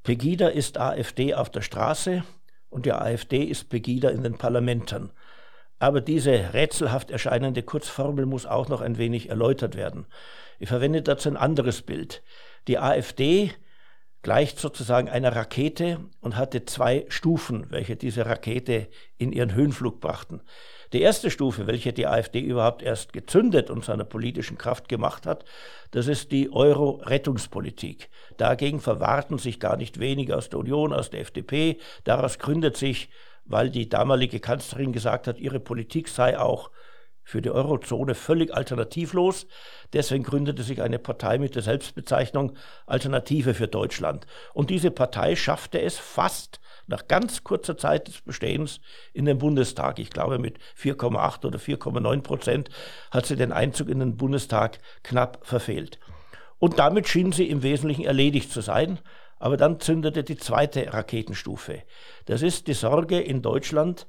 Pegida 0.03 0.49
ist 0.49 0.79
AfD 0.79 1.35
auf 1.35 1.51
der 1.51 1.63
Straße 1.63 2.25
und 2.69 2.87
die 2.87 2.93
AfD 2.93 3.43
ist 3.43 3.69
Pegida 3.69 4.09
in 4.11 4.23
den 4.23 4.39
Parlamenten. 4.39 5.11
Aber 5.79 6.01
diese 6.01 6.53
rätselhaft 6.53 7.11
erscheinende 7.11 7.63
Kurzformel 7.63 8.27
muss 8.27 8.47
auch 8.47 8.69
noch 8.69 8.81
ein 8.81 8.99
wenig 8.99 9.31
erläutert 9.31 9.77
werden. 9.77 10.07
Ich 10.59 10.69
verwende 10.69 11.03
dazu 11.03 11.29
ein 11.29 11.37
anderes 11.37 11.83
Bild. 11.83 12.23
Die 12.69 12.79
AfD 12.79 13.53
gleicht 14.23 14.59
sozusagen 14.59 15.09
einer 15.09 15.35
Rakete 15.35 16.01
und 16.21 16.37
hatte 16.37 16.67
zwei 16.67 17.07
Stufen, 17.09 17.67
welche 17.71 17.97
diese 17.97 18.27
Rakete 18.27 18.89
in 19.17 19.33
ihren 19.33 19.55
Höhenflug 19.55 20.01
brachten. 20.01 20.43
Die 20.93 21.03
erste 21.03 21.31
Stufe, 21.31 21.69
welche 21.69 21.93
die 21.93 22.09
AfD 22.09 22.41
überhaupt 22.41 22.83
erst 22.83 23.13
gezündet 23.13 23.71
und 23.71 23.85
seiner 23.85 24.05
politischen 24.05 24.59
Kraft 24.59 24.89
gemacht 24.89 25.25
hat, 25.25 25.45
das 25.93 26.09
ist 26.09 26.33
die 26.33 26.53
Euro-Rettungspolitik. 26.53 28.09
Dagegen 28.37 28.81
verwahrten 28.81 29.39
sich 29.39 29.61
gar 29.61 29.77
nicht 29.77 30.01
wenige 30.01 30.37
aus 30.37 30.49
der 30.49 30.59
Union, 30.59 30.93
aus 30.93 31.11
der 31.11 31.21
FDP. 31.21 31.79
Daraus 32.03 32.41
gründet 32.41 32.77
sich, 32.77 33.09
weil 33.45 33.71
die 33.71 33.89
damalige 33.89 34.41
Kanzlerin 34.41 34.93
gesagt 34.93 35.29
hat, 35.29 35.39
ihre 35.39 35.61
Politik 35.61 36.09
sei 36.09 36.39
auch 36.39 36.71
für 37.31 37.41
die 37.41 37.51
Eurozone 37.51 38.17
völlig 38.17 38.53
alternativlos. 38.53 39.47
Deswegen 39.93 40.25
gründete 40.25 40.65
sich 40.65 40.83
eine 40.83 40.99
Partei 40.99 41.39
mit 41.39 41.55
der 41.55 41.63
Selbstbezeichnung 41.63 42.57
Alternative 42.87 43.55
für 43.55 43.69
Deutschland. 43.69 44.27
Und 44.53 44.69
diese 44.69 44.91
Partei 44.91 45.37
schaffte 45.37 45.81
es 45.81 45.97
fast 45.97 46.61
nach 46.89 47.07
ganz 47.07 47.45
kurzer 47.45 47.79
Zeit 47.79 48.09
des 48.09 48.21
Bestehens 48.23 48.81
in 49.13 49.27
den 49.27 49.39
Bundestag. 49.39 50.01
Ich 50.01 50.11
glaube, 50.11 50.41
mit 50.41 50.59
4,8 50.77 51.47
oder 51.47 51.59
4,9 51.61 52.23
Prozent 52.23 52.69
hat 53.13 53.27
sie 53.27 53.37
den 53.37 53.53
Einzug 53.53 53.89
in 53.89 54.01
den 54.01 54.17
Bundestag 54.17 54.81
knapp 55.05 55.39
verfehlt. 55.43 56.01
Und 56.59 56.81
damit 56.81 57.07
schien 57.07 57.31
sie 57.31 57.49
im 57.49 57.63
Wesentlichen 57.63 58.05
erledigt 58.05 58.51
zu 58.51 58.61
sein. 58.61 58.99
Aber 59.39 59.57
dann 59.57 59.79
zündete 59.79 60.25
die 60.25 60.37
zweite 60.37 60.93
Raketenstufe. 60.93 61.83
Das 62.27 62.43
ist 62.43 62.67
die 62.67 62.75
Sorge 62.75 63.21
in 63.21 63.41
Deutschland 63.41 64.07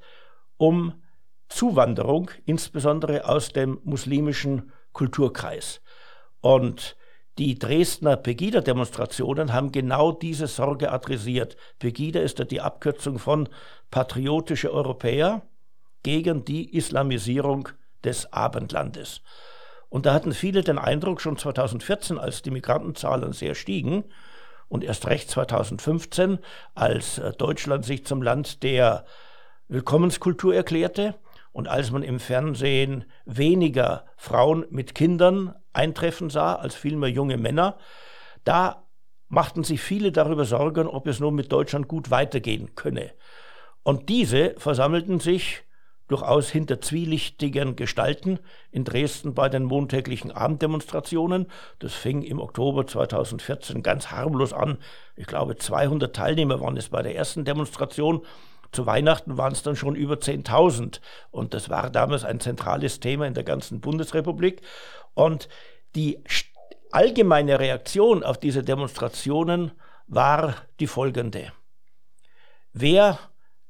um 0.58 1.01
Zuwanderung, 1.54 2.30
insbesondere 2.44 3.28
aus 3.28 3.52
dem 3.52 3.80
muslimischen 3.84 4.72
Kulturkreis. 4.92 5.80
Und 6.40 6.96
die 7.38 7.58
Dresdner 7.58 8.16
Pegida-Demonstrationen 8.16 9.52
haben 9.52 9.72
genau 9.72 10.12
diese 10.12 10.46
Sorge 10.46 10.92
adressiert. 10.92 11.56
Pegida 11.78 12.20
ist 12.20 12.38
ja 12.38 12.44
die 12.44 12.60
Abkürzung 12.60 13.18
von 13.18 13.48
patriotische 13.90 14.72
Europäer 14.72 15.42
gegen 16.02 16.44
die 16.44 16.76
Islamisierung 16.76 17.68
des 18.04 18.32
Abendlandes. 18.32 19.22
Und 19.88 20.06
da 20.06 20.14
hatten 20.14 20.32
viele 20.32 20.62
den 20.62 20.78
Eindruck, 20.78 21.20
schon 21.20 21.36
2014, 21.36 22.18
als 22.18 22.42
die 22.42 22.50
Migrantenzahlen 22.50 23.32
sehr 23.32 23.54
stiegen, 23.54 24.04
und 24.68 24.84
erst 24.84 25.06
recht 25.06 25.30
2015, 25.30 26.38
als 26.74 27.18
äh, 27.18 27.32
Deutschland 27.32 27.84
sich 27.84 28.06
zum 28.06 28.22
Land 28.22 28.62
der 28.62 29.04
Willkommenskultur 29.68 30.54
erklärte, 30.54 31.14
und 31.52 31.68
als 31.68 31.90
man 31.90 32.02
im 32.02 32.18
Fernsehen 32.18 33.04
weniger 33.24 34.06
Frauen 34.16 34.66
mit 34.70 34.94
Kindern 34.94 35.54
eintreffen 35.72 36.30
sah, 36.30 36.54
als 36.54 36.74
vielmehr 36.74 37.10
junge 37.10 37.36
Männer, 37.36 37.78
da 38.44 38.88
machten 39.28 39.64
sich 39.64 39.80
viele 39.80 40.12
darüber 40.12 40.44
Sorgen, 40.44 40.86
ob 40.86 41.06
es 41.06 41.20
nun 41.20 41.34
mit 41.34 41.52
Deutschland 41.52 41.88
gut 41.88 42.10
weitergehen 42.10 42.74
könne. 42.74 43.12
Und 43.82 44.08
diese 44.08 44.54
versammelten 44.58 45.20
sich 45.20 45.64
durchaus 46.08 46.50
hinter 46.50 46.80
zwielichtigen 46.80 47.74
Gestalten 47.74 48.38
in 48.70 48.84
Dresden 48.84 49.32
bei 49.34 49.48
den 49.48 49.62
montäglichen 49.64 50.30
Abenddemonstrationen. 50.30 51.46
Das 51.78 51.94
fing 51.94 52.22
im 52.22 52.38
Oktober 52.38 52.86
2014 52.86 53.82
ganz 53.82 54.10
harmlos 54.10 54.52
an. 54.52 54.78
Ich 55.16 55.26
glaube, 55.26 55.56
200 55.56 56.14
Teilnehmer 56.14 56.60
waren 56.60 56.76
es 56.76 56.90
bei 56.90 57.02
der 57.02 57.16
ersten 57.16 57.46
Demonstration 57.46 58.26
zu 58.72 58.86
Weihnachten 58.86 59.36
waren 59.36 59.52
es 59.52 59.62
dann 59.62 59.76
schon 59.76 59.94
über 59.94 60.14
10.000. 60.14 61.00
Und 61.30 61.54
das 61.54 61.68
war 61.68 61.90
damals 61.90 62.24
ein 62.24 62.40
zentrales 62.40 63.00
Thema 63.00 63.26
in 63.26 63.34
der 63.34 63.44
ganzen 63.44 63.80
Bundesrepublik. 63.80 64.62
Und 65.14 65.48
die 65.94 66.24
allgemeine 66.90 67.60
Reaktion 67.60 68.24
auf 68.24 68.38
diese 68.38 68.62
Demonstrationen 68.62 69.72
war 70.06 70.56
die 70.80 70.86
folgende. 70.86 71.52
Wer 72.72 73.18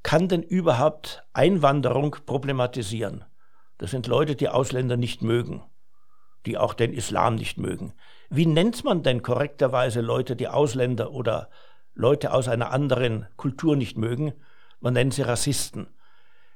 kann 0.03 0.29
denn 0.29 0.43
überhaupt 0.43 1.23
Einwanderung 1.33 2.15
problematisieren? 2.25 3.25
Das 3.77 3.91
sind 3.91 4.07
Leute, 4.07 4.35
die 4.35 4.49
Ausländer 4.49 4.95
nicht 4.95 5.21
mögen, 5.21 5.63
die 6.45 6.57
auch 6.57 6.73
den 6.73 6.93
Islam 6.93 7.35
nicht 7.35 7.57
mögen. 7.57 7.93
Wie 8.29 8.45
nennt 8.45 8.83
man 8.85 9.03
denn 9.03 9.21
korrekterweise 9.21 9.99
Leute, 9.99 10.35
die 10.37 10.47
Ausländer 10.47 11.11
oder 11.11 11.49
Leute 11.93 12.33
aus 12.33 12.47
einer 12.47 12.71
anderen 12.71 13.27
Kultur 13.35 13.75
nicht 13.75 13.97
mögen? 13.97 14.33
Man 14.83 14.95
nennt 14.95 15.13
sie 15.13 15.21
Rassisten. 15.21 15.87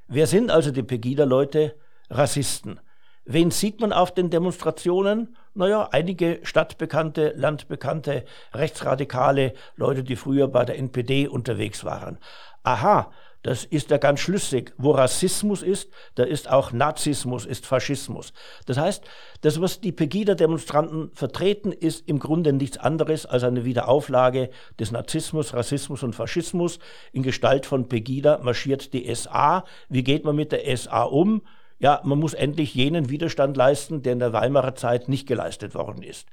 Wer 0.09 0.27
sind 0.27 0.51
also 0.51 0.71
die 0.71 0.83
Pegida-Leute? 0.83 1.75
Rassisten. 2.09 2.81
Wen 3.23 3.51
sieht 3.51 3.79
man 3.79 3.93
auf 3.93 4.13
den 4.13 4.29
Demonstrationen? 4.29 5.37
Naja, 5.53 5.87
einige 5.93 6.41
stadtbekannte, 6.43 7.31
landbekannte, 7.37 8.25
rechtsradikale 8.53 9.53
Leute, 9.77 10.03
die 10.03 10.17
früher 10.17 10.49
bei 10.49 10.65
der 10.65 10.77
NPD 10.77 11.29
unterwegs 11.29 11.85
waren. 11.85 12.17
Aha, 12.63 13.13
das 13.47 13.63
ist 13.63 13.91
ja 13.91 13.97
ganz 13.97 14.19
schlüssig. 14.19 14.73
Wo 14.77 14.91
Rassismus 14.91 15.63
ist, 15.63 15.89
da 16.15 16.23
ist 16.23 16.51
auch 16.51 16.73
Nazismus, 16.73 17.45
ist 17.45 17.65
Faschismus. 17.65 18.33
Das 18.65 18.77
heißt, 18.77 19.05
das, 19.39 19.61
was 19.61 19.79
die 19.79 19.93
Pegida-Demonstranten 19.93 21.11
vertreten, 21.13 21.71
ist 21.71 22.09
im 22.09 22.19
Grunde 22.19 22.51
nichts 22.51 22.77
anderes 22.77 23.25
als 23.25 23.45
eine 23.45 23.63
Wiederauflage 23.63 24.49
des 24.81 24.91
Nazismus, 24.91 25.53
Rassismus 25.53 26.03
und 26.03 26.13
Faschismus. 26.13 26.79
In 27.13 27.23
Gestalt 27.23 27.65
von 27.65 27.87
Pegida 27.87 28.39
marschiert 28.39 28.91
die 28.91 29.15
SA. 29.15 29.63
Wie 29.87 30.03
geht 30.03 30.25
man 30.25 30.35
mit 30.35 30.51
der 30.51 30.75
SA 30.75 31.03
um? 31.03 31.41
Ja, 31.79 32.01
man 32.03 32.19
muss 32.19 32.33
endlich 32.33 32.75
jenen 32.75 33.09
Widerstand 33.09 33.55
leisten, 33.55 34.01
der 34.01 34.11
in 34.11 34.19
der 34.19 34.33
Weimarer 34.33 34.75
Zeit 34.75 35.07
nicht 35.07 35.25
geleistet 35.25 35.73
worden 35.73 36.03
ist. 36.03 36.27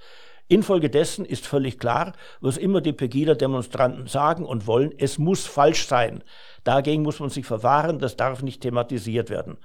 Infolgedessen 0.48 1.24
ist 1.24 1.46
völlig 1.46 1.78
klar, 1.78 2.12
was 2.40 2.58
immer 2.58 2.80
die 2.80 2.92
Pegida-Demonstranten 2.92 4.06
sagen 4.06 4.44
und 4.44 4.66
wollen, 4.66 4.92
es 4.98 5.18
muss 5.18 5.46
falsch 5.46 5.86
sein. 5.86 6.22
Dagegen 6.64 7.02
muss 7.02 7.20
man 7.20 7.30
sich 7.30 7.46
verwahren, 7.46 7.98
das 7.98 8.16
darf 8.16 8.42
nicht 8.42 8.60
thematisiert 8.60 9.30
werden. 9.30 9.56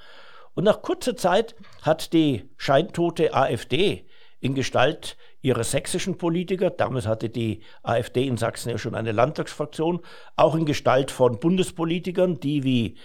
Und 0.53 0.63
nach 0.63 0.81
kurzer 0.81 1.15
Zeit 1.17 1.55
hat 1.81 2.13
die 2.13 2.49
scheintote 2.57 3.33
AfD 3.33 4.05
in 4.39 4.55
Gestalt 4.55 5.17
ihrer 5.41 5.63
sächsischen 5.63 6.17
Politiker, 6.17 6.69
damals 6.69 7.07
hatte 7.07 7.29
die 7.29 7.61
AfD 7.83 8.25
in 8.25 8.37
Sachsen 8.37 8.69
ja 8.69 8.77
schon 8.77 8.95
eine 8.95 9.11
Landtagsfraktion, 9.11 10.01
auch 10.35 10.55
in 10.55 10.65
Gestalt 10.65 11.11
von 11.11 11.39
Bundespolitikern, 11.39 12.39
die 12.39 12.63
wie 12.63 12.97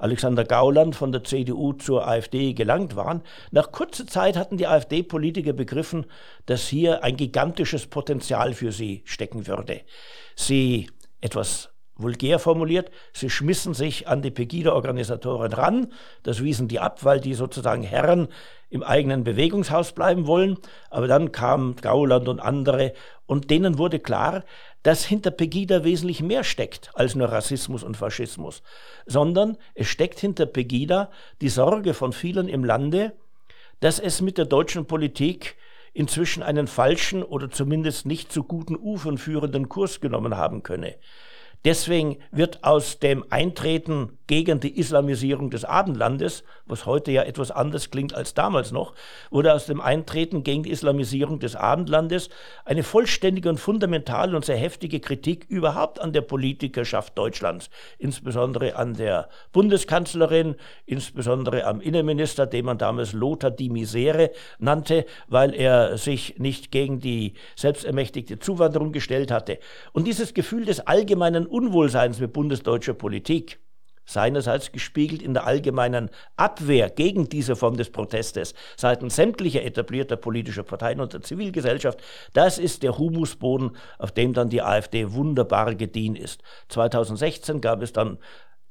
Alexander 0.00 0.44
Gauland 0.44 0.96
von 0.96 1.12
der 1.12 1.22
CDU 1.24 1.74
zur 1.74 2.08
AfD 2.08 2.54
gelangt 2.54 2.96
waren. 2.96 3.22
Nach 3.50 3.70
kurzer 3.70 4.06
Zeit 4.06 4.36
hatten 4.36 4.56
die 4.56 4.66
AfD-Politiker 4.66 5.52
begriffen, 5.52 6.06
dass 6.46 6.66
hier 6.66 7.04
ein 7.04 7.16
gigantisches 7.16 7.86
Potenzial 7.86 8.54
für 8.54 8.72
sie 8.72 9.02
stecken 9.04 9.46
würde. 9.46 9.82
Sie 10.34 10.88
etwas 11.20 11.70
vulgär 12.02 12.38
formuliert, 12.38 12.90
sie 13.12 13.30
schmissen 13.30 13.74
sich 13.74 14.08
an 14.08 14.22
die 14.22 14.30
Pegida-Organisatoren 14.30 15.52
ran. 15.52 15.92
Das 16.22 16.42
wiesen 16.42 16.68
die 16.68 16.80
ab, 16.80 17.04
weil 17.04 17.20
die 17.20 17.34
sozusagen 17.34 17.82
Herren 17.82 18.28
im 18.70 18.82
eigenen 18.82 19.24
Bewegungshaus 19.24 19.92
bleiben 19.92 20.26
wollen. 20.26 20.58
Aber 20.90 21.08
dann 21.08 21.32
kamen 21.32 21.76
Gauland 21.76 22.28
und 22.28 22.40
andere 22.40 22.92
und 23.26 23.50
denen 23.50 23.78
wurde 23.78 23.98
klar, 23.98 24.44
dass 24.82 25.04
hinter 25.04 25.30
Pegida 25.30 25.84
wesentlich 25.84 26.22
mehr 26.22 26.44
steckt 26.44 26.90
als 26.94 27.14
nur 27.14 27.28
Rassismus 27.28 27.82
und 27.82 27.96
Faschismus, 27.96 28.62
sondern 29.06 29.58
es 29.74 29.88
steckt 29.88 30.18
hinter 30.18 30.46
Pegida 30.46 31.10
die 31.40 31.48
Sorge 31.48 31.94
von 31.94 32.12
vielen 32.12 32.48
im 32.48 32.64
Lande, 32.64 33.12
dass 33.80 33.98
es 33.98 34.20
mit 34.20 34.38
der 34.38 34.46
deutschen 34.46 34.86
Politik 34.86 35.56
inzwischen 35.92 36.42
einen 36.42 36.66
falschen 36.66 37.22
oder 37.22 37.50
zumindest 37.50 38.06
nicht 38.06 38.32
zu 38.32 38.44
guten 38.44 38.76
Ufern 38.76 39.18
führenden 39.18 39.68
Kurs 39.68 40.00
genommen 40.00 40.36
haben 40.36 40.62
könne. 40.62 40.94
Deswegen 41.64 42.16
wird 42.30 42.64
aus 42.64 42.98
dem 43.00 43.24
Eintreten 43.28 44.18
gegen 44.30 44.60
die 44.60 44.78
Islamisierung 44.78 45.50
des 45.50 45.64
Abendlandes, 45.64 46.44
was 46.64 46.86
heute 46.86 47.10
ja 47.10 47.24
etwas 47.24 47.50
anders 47.50 47.90
klingt 47.90 48.14
als 48.14 48.32
damals 48.32 48.70
noch, 48.70 48.94
wurde 49.30 49.52
aus 49.52 49.66
dem 49.66 49.80
Eintreten 49.80 50.44
gegen 50.44 50.62
die 50.62 50.70
Islamisierung 50.70 51.40
des 51.40 51.56
Abendlandes 51.56 52.30
eine 52.64 52.84
vollständige 52.84 53.48
und 53.48 53.58
fundamentale 53.58 54.36
und 54.36 54.44
sehr 54.44 54.56
heftige 54.56 55.00
Kritik 55.00 55.46
überhaupt 55.48 56.00
an 56.00 56.12
der 56.12 56.20
Politikerschaft 56.20 57.18
Deutschlands, 57.18 57.70
insbesondere 57.98 58.76
an 58.76 58.94
der 58.94 59.28
Bundeskanzlerin, 59.52 60.54
insbesondere 60.86 61.64
am 61.64 61.80
Innenminister, 61.80 62.46
den 62.46 62.66
man 62.66 62.78
damals 62.78 63.12
Lothar 63.12 63.50
die 63.50 63.68
Misere 63.68 64.30
nannte, 64.60 65.06
weil 65.26 65.54
er 65.54 65.98
sich 65.98 66.38
nicht 66.38 66.70
gegen 66.70 67.00
die 67.00 67.34
selbstermächtigte 67.56 68.38
Zuwanderung 68.38 68.92
gestellt 68.92 69.32
hatte. 69.32 69.58
Und 69.92 70.06
dieses 70.06 70.34
Gefühl 70.34 70.66
des 70.66 70.86
allgemeinen 70.86 71.48
Unwohlseins 71.50 72.20
mit 72.20 72.32
bundesdeutscher 72.32 72.94
Politik, 72.94 73.58
seinerseits 74.10 74.72
gespiegelt 74.72 75.22
in 75.22 75.34
der 75.34 75.46
allgemeinen 75.46 76.10
Abwehr 76.36 76.90
gegen 76.90 77.28
diese 77.28 77.54
Form 77.56 77.76
des 77.76 77.90
Protestes 77.90 78.54
seitens 78.76 79.16
sämtlicher 79.16 79.62
etablierter 79.62 80.16
politischer 80.16 80.64
Parteien 80.64 81.00
und 81.00 81.12
der 81.12 81.22
Zivilgesellschaft, 81.22 82.02
das 82.32 82.58
ist 82.58 82.82
der 82.82 82.98
Humusboden, 82.98 83.76
auf 83.98 84.12
dem 84.12 84.32
dann 84.32 84.48
die 84.48 84.62
AfD 84.62 85.12
wunderbar 85.12 85.74
gedient 85.74 86.18
ist. 86.18 86.42
2016 86.68 87.60
gab 87.60 87.82
es 87.82 87.92
dann 87.92 88.18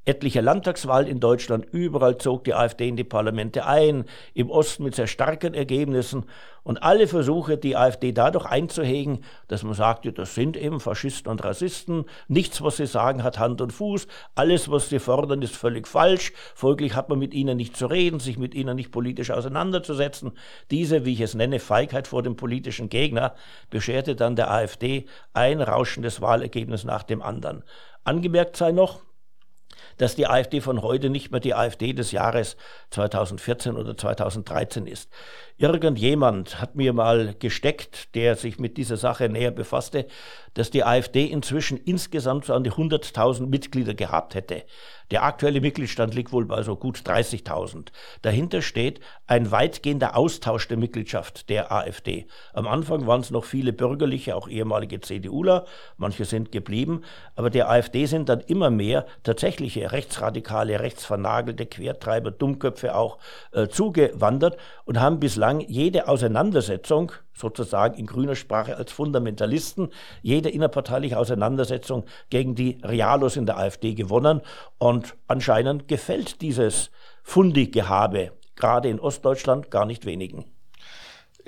etliche 0.05 0.41
Landtagswahlen 0.41 1.07
in 1.07 1.19
Deutschland, 1.19 1.67
überall 1.71 2.17
zog 2.17 2.43
die 2.43 2.53
AfD 2.53 2.87
in 2.87 2.95
die 2.95 3.03
Parlamente 3.03 3.65
ein, 3.65 4.05
im 4.33 4.49
Osten 4.49 4.83
mit 4.83 4.95
sehr 4.95 5.07
starken 5.07 5.53
Ergebnissen. 5.53 6.25
Und 6.63 6.83
alle 6.83 7.07
Versuche, 7.07 7.57
die 7.57 7.75
AfD 7.75 8.11
dadurch 8.11 8.45
einzuhegen, 8.45 9.23
dass 9.47 9.63
man 9.63 9.73
sagte, 9.73 10.11
das 10.11 10.35
sind 10.35 10.57
eben 10.57 10.79
Faschisten 10.79 11.31
und 11.31 11.43
Rassisten, 11.43 12.05
nichts, 12.27 12.61
was 12.61 12.77
sie 12.77 12.85
sagen, 12.85 13.23
hat 13.23 13.39
Hand 13.39 13.61
und 13.61 13.71
Fuß, 13.71 14.07
alles, 14.35 14.69
was 14.69 14.89
sie 14.89 14.99
fordern, 14.99 15.41
ist 15.41 15.55
völlig 15.55 15.87
falsch, 15.87 16.33
folglich 16.55 16.95
hat 16.95 17.09
man 17.09 17.19
mit 17.19 17.33
ihnen 17.33 17.57
nicht 17.57 17.77
zu 17.77 17.85
reden, 17.85 18.19
sich 18.19 18.37
mit 18.37 18.53
ihnen 18.55 18.75
nicht 18.75 18.91
politisch 18.91 19.31
auseinanderzusetzen. 19.31 20.33
Diese, 20.69 21.05
wie 21.05 21.13
ich 21.13 21.21
es 21.21 21.33
nenne, 21.33 21.59
Feigheit 21.59 22.07
vor 22.07 22.23
dem 22.23 22.35
politischen 22.35 22.89
Gegner 22.89 23.35
bescherte 23.69 24.15
dann 24.15 24.35
der 24.35 24.51
AfD 24.51 25.05
ein 25.33 25.61
rauschendes 25.61 26.21
Wahlergebnis 26.21 26.83
nach 26.83 27.03
dem 27.03 27.21
anderen. 27.21 27.63
Angemerkt 28.03 28.57
sei 28.57 28.71
noch, 28.71 29.01
dass 29.99 30.15
die 30.15 30.27
AfD 30.27 30.61
von 30.61 30.81
heute 30.81 31.11
nicht 31.11 31.29
mehr 31.31 31.39
die 31.39 31.53
AfD 31.53 31.93
des 31.93 32.11
Jahres 32.11 32.57
2014 32.89 33.75
oder 33.75 33.95
2013 33.95 34.87
ist. 34.87 35.09
Irgendjemand 35.61 36.61
hat 36.61 36.75
mir 36.75 36.93
mal 36.93 37.35
gesteckt, 37.37 38.15
der 38.15 38.37
sich 38.37 38.59
mit 38.59 38.77
dieser 38.77 38.95
Sache 38.95 39.27
näher 39.27 39.51
befasste, 39.51 40.07
dass 40.53 40.71
die 40.71 40.85
AfD 40.85 41.25
inzwischen 41.25 41.77
insgesamt 41.77 42.45
so 42.45 42.53
an 42.53 42.63
die 42.63 42.71
100.000 42.71 43.45
Mitglieder 43.45 43.93
gehabt 43.93 44.35
hätte. 44.35 44.63
Der 45.11 45.23
aktuelle 45.23 45.59
Mitgliedsstand 45.59 46.13
liegt 46.13 46.31
wohl 46.31 46.45
bei 46.45 46.61
so 46.61 46.75
gut 46.75 46.99
30.000. 46.99 47.87
Dahinter 48.21 48.61
steht 48.61 48.99
ein 49.25 49.51
weitgehender 49.51 50.15
Austausch 50.15 50.67
der 50.67 50.77
Mitgliedschaft 50.77 51.49
der 51.49 51.71
AfD. 51.71 52.27
Am 52.53 52.67
Anfang 52.67 53.07
waren 53.07 53.21
es 53.21 53.31
noch 53.31 53.43
viele 53.43 53.73
bürgerliche, 53.73 54.35
auch 54.35 54.47
ehemalige 54.47 55.01
CDUler, 55.01 55.65
manche 55.97 56.25
sind 56.25 56.51
geblieben, 56.51 57.01
aber 57.35 57.49
der 57.49 57.69
AfD 57.69 58.05
sind 58.05 58.29
dann 58.29 58.39
immer 58.41 58.69
mehr 58.69 59.07
tatsächliche 59.23 59.91
rechtsradikale, 59.91 60.79
rechtsvernagelte 60.79 61.65
Quertreiber, 61.65 62.31
Dummköpfe 62.31 62.95
auch 62.95 63.17
äh, 63.51 63.67
zugewandert 63.67 64.57
und 64.85 64.99
haben 64.99 65.19
bislang 65.19 65.48
jede 65.57 66.07
Auseinandersetzung 66.07 67.11
sozusagen 67.33 67.97
in 67.97 68.05
grüner 68.05 68.35
Sprache 68.35 68.77
als 68.77 68.91
Fundamentalisten 68.91 69.89
jede 70.21 70.49
innerparteiliche 70.49 71.17
Auseinandersetzung 71.17 72.05
gegen 72.29 72.53
die 72.53 72.79
Realos 72.83 73.37
in 73.37 73.45
der 73.45 73.57
AfD 73.57 73.95
gewonnen. 73.95 74.41
Und 74.77 75.15
anscheinend 75.27 75.87
gefällt 75.87 76.41
dieses 76.41 76.91
Fundi-Gehabe 77.23 78.31
gerade 78.55 78.89
in 78.89 78.99
Ostdeutschland 78.99 79.71
gar 79.71 79.85
nicht 79.85 80.05
wenigen. 80.05 80.45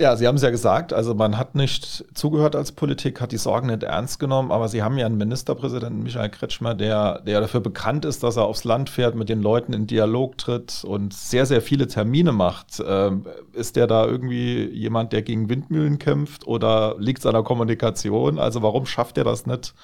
Ja, 0.02 0.16
Sie 0.16 0.28
haben 0.28 0.38
es 0.38 0.42
ja 0.42 0.50
gesagt, 0.50 0.94
also 0.94 1.14
man 1.14 1.38
hat 1.38 1.54
nicht 1.54 2.06
zugehört 2.16 2.56
als 2.56 2.72
Politik, 2.72 3.22
hat 3.22 3.32
die 3.32 3.38
Sorgen 3.38 3.68
nicht 3.68 3.84
ernst 3.84 4.20
genommen, 4.20 4.52
aber 4.52 4.68
Sie 4.68 4.82
haben 4.82 4.98
ja 4.98 5.06
einen 5.06 5.20
Ministerpräsidenten, 5.20 6.02
Michael 6.02 6.32
Kretschmer, 6.32 6.74
der, 6.74 7.22
der 7.22 7.40
dafür 7.40 7.60
bekannt 7.60 8.04
ist, 8.06 8.24
dass 8.24 8.36
er 8.36 8.46
aufs 8.46 8.64
Land 8.64 8.90
fährt, 8.90 9.14
mit 9.14 9.30
den 9.30 9.44
Leuten 9.44 9.74
in 9.74 9.86
Dialog 9.86 10.40
tritt 10.40 10.84
und 10.84 11.14
sehr, 11.14 11.46
sehr 11.46 11.62
viele 11.62 11.86
Termine 11.86 12.32
macht. 12.32 12.82
Ähm, 12.84 13.28
ist 13.54 13.76
der 13.76 13.86
da 13.86 14.08
irgendwie 14.08 14.70
jemand, 14.70 15.14
der 15.14 15.22
gegen 15.22 15.50
Windmühlen 15.50 16.00
kämpft 16.00 16.48
oder 16.48 16.96
liegt 16.98 17.20
es 17.20 17.28
an 17.28 17.34
der 17.34 17.44
Kommunikation? 17.44 18.40
Also 18.40 18.64
warum 18.64 18.88
schafft 18.88 19.20
er 19.20 19.24
das 19.24 19.46
nicht? 19.46 19.76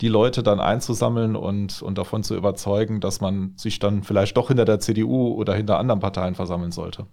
die 0.00 0.08
Leute 0.08 0.42
dann 0.42 0.60
einzusammeln 0.60 1.34
und, 1.34 1.80
und 1.80 1.96
davon 1.96 2.22
zu 2.22 2.36
überzeugen, 2.36 3.00
dass 3.00 3.22
man 3.22 3.54
sich 3.56 3.78
dann 3.78 4.02
vielleicht 4.02 4.36
doch 4.36 4.48
hinter 4.48 4.66
der 4.66 4.78
CDU 4.78 5.32
oder 5.32 5.54
hinter 5.54 5.78
anderen 5.78 6.00
Parteien 6.00 6.34
versammeln 6.34 6.70
sollte. 6.70 7.06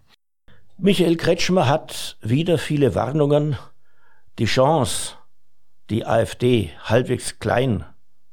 Michael 0.78 1.18
Kretschmer 1.18 1.70
hat 1.70 2.18
wieder 2.22 2.58
viele 2.58 2.96
Warnungen, 2.96 3.58
die 4.40 4.46
Chance, 4.46 5.14
die 5.92 6.04
AfD 6.04 6.72
halbwegs 6.84 7.38
klein 7.38 7.86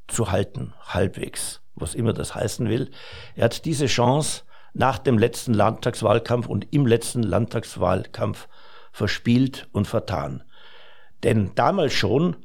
zu 0.08 0.32
halten, 0.32 0.72
halbwegs, 0.80 1.60
was 1.74 1.94
immer 1.94 2.14
das 2.14 2.34
heißen 2.34 2.68
will. 2.68 2.90
Er 3.34 3.44
hat 3.44 3.66
diese 3.66 3.86
Chance 3.86 4.44
nach 4.72 4.98
dem 4.98 5.18
letzten 5.18 5.52
Landtagswahlkampf 5.52 6.46
und 6.46 6.72
im 6.72 6.86
letzten 6.86 7.22
Landtagswahlkampf 7.22 8.48
verspielt 8.90 9.68
und 9.72 9.86
vertan. 9.86 10.42
Denn 11.22 11.54
damals 11.54 11.92
schon 11.92 12.36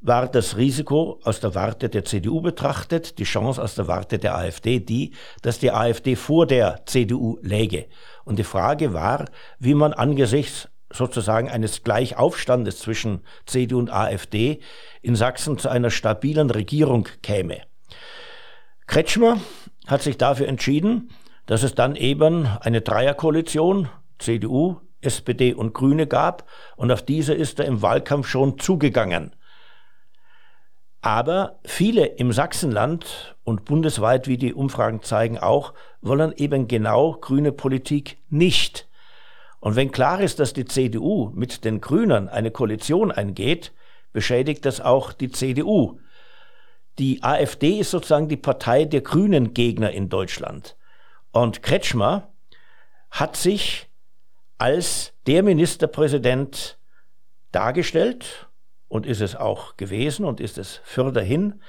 war 0.00 0.28
das 0.28 0.56
Risiko 0.56 1.20
aus 1.24 1.40
der 1.40 1.54
Warte 1.54 1.88
der 1.88 2.04
CDU 2.04 2.40
betrachtet, 2.40 3.18
die 3.18 3.24
Chance 3.24 3.62
aus 3.62 3.74
der 3.74 3.86
Warte 3.86 4.18
der 4.18 4.36
AfD 4.36 4.80
die, 4.80 5.12
dass 5.42 5.58
die 5.58 5.72
AfD 5.72 6.16
vor 6.16 6.46
der 6.46 6.82
CDU 6.86 7.38
läge. 7.42 7.86
Und 8.24 8.38
die 8.38 8.44
Frage 8.44 8.94
war, 8.94 9.26
wie 9.58 9.74
man 9.74 9.92
angesichts 9.92 10.68
sozusagen 10.92 11.48
eines 11.48 11.84
Gleichaufstandes 11.84 12.78
zwischen 12.78 13.20
CDU 13.46 13.78
und 13.78 13.90
AfD 13.90 14.60
in 15.02 15.16
Sachsen 15.16 15.58
zu 15.58 15.68
einer 15.68 15.90
stabilen 15.90 16.50
Regierung 16.50 17.06
käme. 17.22 17.62
Kretschmer 18.86 19.38
hat 19.86 20.02
sich 20.02 20.18
dafür 20.18 20.48
entschieden, 20.48 21.10
dass 21.46 21.62
es 21.62 21.74
dann 21.74 21.94
eben 21.94 22.46
eine 22.46 22.80
Dreierkoalition 22.80 23.88
CDU, 24.18 24.80
SPD 25.00 25.54
und 25.54 25.74
Grüne 25.74 26.06
gab 26.06 26.48
und 26.76 26.90
auf 26.90 27.02
diese 27.02 27.34
ist 27.34 27.58
er 27.60 27.66
im 27.66 27.82
Wahlkampf 27.82 28.26
schon 28.26 28.58
zugegangen. 28.58 29.34
Aber 31.02 31.58
viele 31.64 32.04
im 32.04 32.32
Sachsenland 32.32 33.36
und 33.42 33.64
bundesweit, 33.64 34.28
wie 34.28 34.36
die 34.36 34.52
Umfragen 34.52 35.02
zeigen, 35.02 35.38
auch, 35.38 35.72
wollen 36.02 36.32
eben 36.36 36.68
genau 36.68 37.14
grüne 37.14 37.52
Politik 37.52 38.18
nicht. 38.28 38.86
Und 39.60 39.76
wenn 39.76 39.92
klar 39.92 40.20
ist, 40.20 40.40
dass 40.40 40.52
die 40.52 40.66
CDU 40.66 41.30
mit 41.34 41.64
den 41.64 41.80
Grünen 41.80 42.28
eine 42.28 42.50
Koalition 42.50 43.10
eingeht, 43.12 43.72
beschädigt 44.12 44.64
das 44.66 44.80
auch 44.80 45.12
die 45.12 45.30
CDU. 45.30 46.00
Die 46.98 47.22
AfD 47.22 47.78
ist 47.78 47.90
sozusagen 47.90 48.28
die 48.28 48.36
Partei 48.36 48.84
der 48.84 49.00
grünen 49.00 49.54
Gegner 49.54 49.90
in 49.90 50.08
Deutschland. 50.08 50.76
Und 51.32 51.62
Kretschmer 51.62 52.28
hat 53.10 53.36
sich 53.36 53.88
als 54.58 55.14
der 55.26 55.42
Ministerpräsident 55.42 56.78
dargestellt 57.52 58.49
und 58.90 59.06
ist 59.06 59.22
es 59.22 59.36
auch 59.36 59.78
gewesen 59.78 60.26
und 60.26 60.40
ist 60.40 60.58
es 60.58 60.80
fürderhin, 60.84 61.62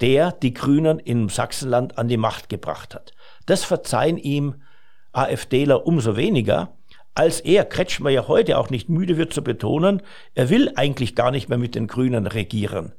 der 0.00 0.32
die 0.32 0.52
Grünen 0.52 0.98
im 0.98 1.28
Sachsenland 1.28 1.96
an 1.96 2.08
die 2.08 2.16
Macht 2.16 2.48
gebracht 2.48 2.94
hat. 2.94 3.12
Das 3.46 3.64
verzeihen 3.64 4.18
ihm 4.18 4.56
AfDler 5.12 5.86
umso 5.86 6.16
weniger, 6.16 6.76
als 7.14 7.38
er, 7.40 7.64
Kretschmer 7.64 8.10
ja 8.10 8.26
heute 8.26 8.58
auch 8.58 8.70
nicht 8.70 8.88
müde 8.88 9.16
wird 9.16 9.32
zu 9.32 9.44
betonen, 9.44 10.02
er 10.34 10.50
will 10.50 10.72
eigentlich 10.74 11.14
gar 11.14 11.30
nicht 11.30 11.48
mehr 11.48 11.58
mit 11.58 11.76
den 11.76 11.86
Grünen 11.86 12.26
regieren. 12.26 12.92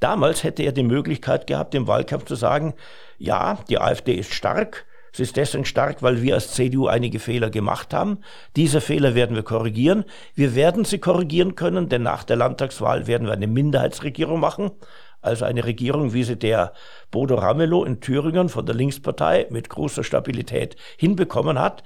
Damals 0.00 0.42
hätte 0.42 0.64
er 0.64 0.72
die 0.72 0.82
Möglichkeit 0.82 1.46
gehabt, 1.46 1.76
im 1.76 1.86
Wahlkampf 1.86 2.24
zu 2.24 2.34
sagen, 2.34 2.74
ja, 3.16 3.60
die 3.68 3.78
AfD 3.78 4.14
ist 4.14 4.34
stark, 4.34 4.86
Sie 5.12 5.22
ist 5.22 5.36
deswegen 5.36 5.64
stark, 5.64 6.02
weil 6.02 6.22
wir 6.22 6.34
als 6.34 6.52
CDU 6.52 6.86
einige 6.86 7.18
Fehler 7.18 7.50
gemacht 7.50 7.92
haben. 7.92 8.18
Diese 8.56 8.80
Fehler 8.80 9.14
werden 9.14 9.36
wir 9.36 9.42
korrigieren. 9.42 10.04
Wir 10.34 10.54
werden 10.54 10.84
sie 10.84 10.98
korrigieren 10.98 11.54
können, 11.54 11.88
denn 11.88 12.02
nach 12.02 12.24
der 12.24 12.36
Landtagswahl 12.36 13.06
werden 13.06 13.26
wir 13.26 13.32
eine 13.32 13.46
Minderheitsregierung 13.46 14.40
machen. 14.40 14.70
Also 15.22 15.44
eine 15.44 15.64
Regierung, 15.64 16.14
wie 16.14 16.24
sie 16.24 16.36
der 16.36 16.72
Bodo 17.10 17.34
Ramelow 17.34 17.84
in 17.84 18.00
Thüringen 18.00 18.48
von 18.48 18.64
der 18.64 18.74
Linkspartei 18.74 19.46
mit 19.50 19.68
großer 19.68 20.02
Stabilität 20.02 20.76
hinbekommen 20.96 21.58
hat. 21.58 21.82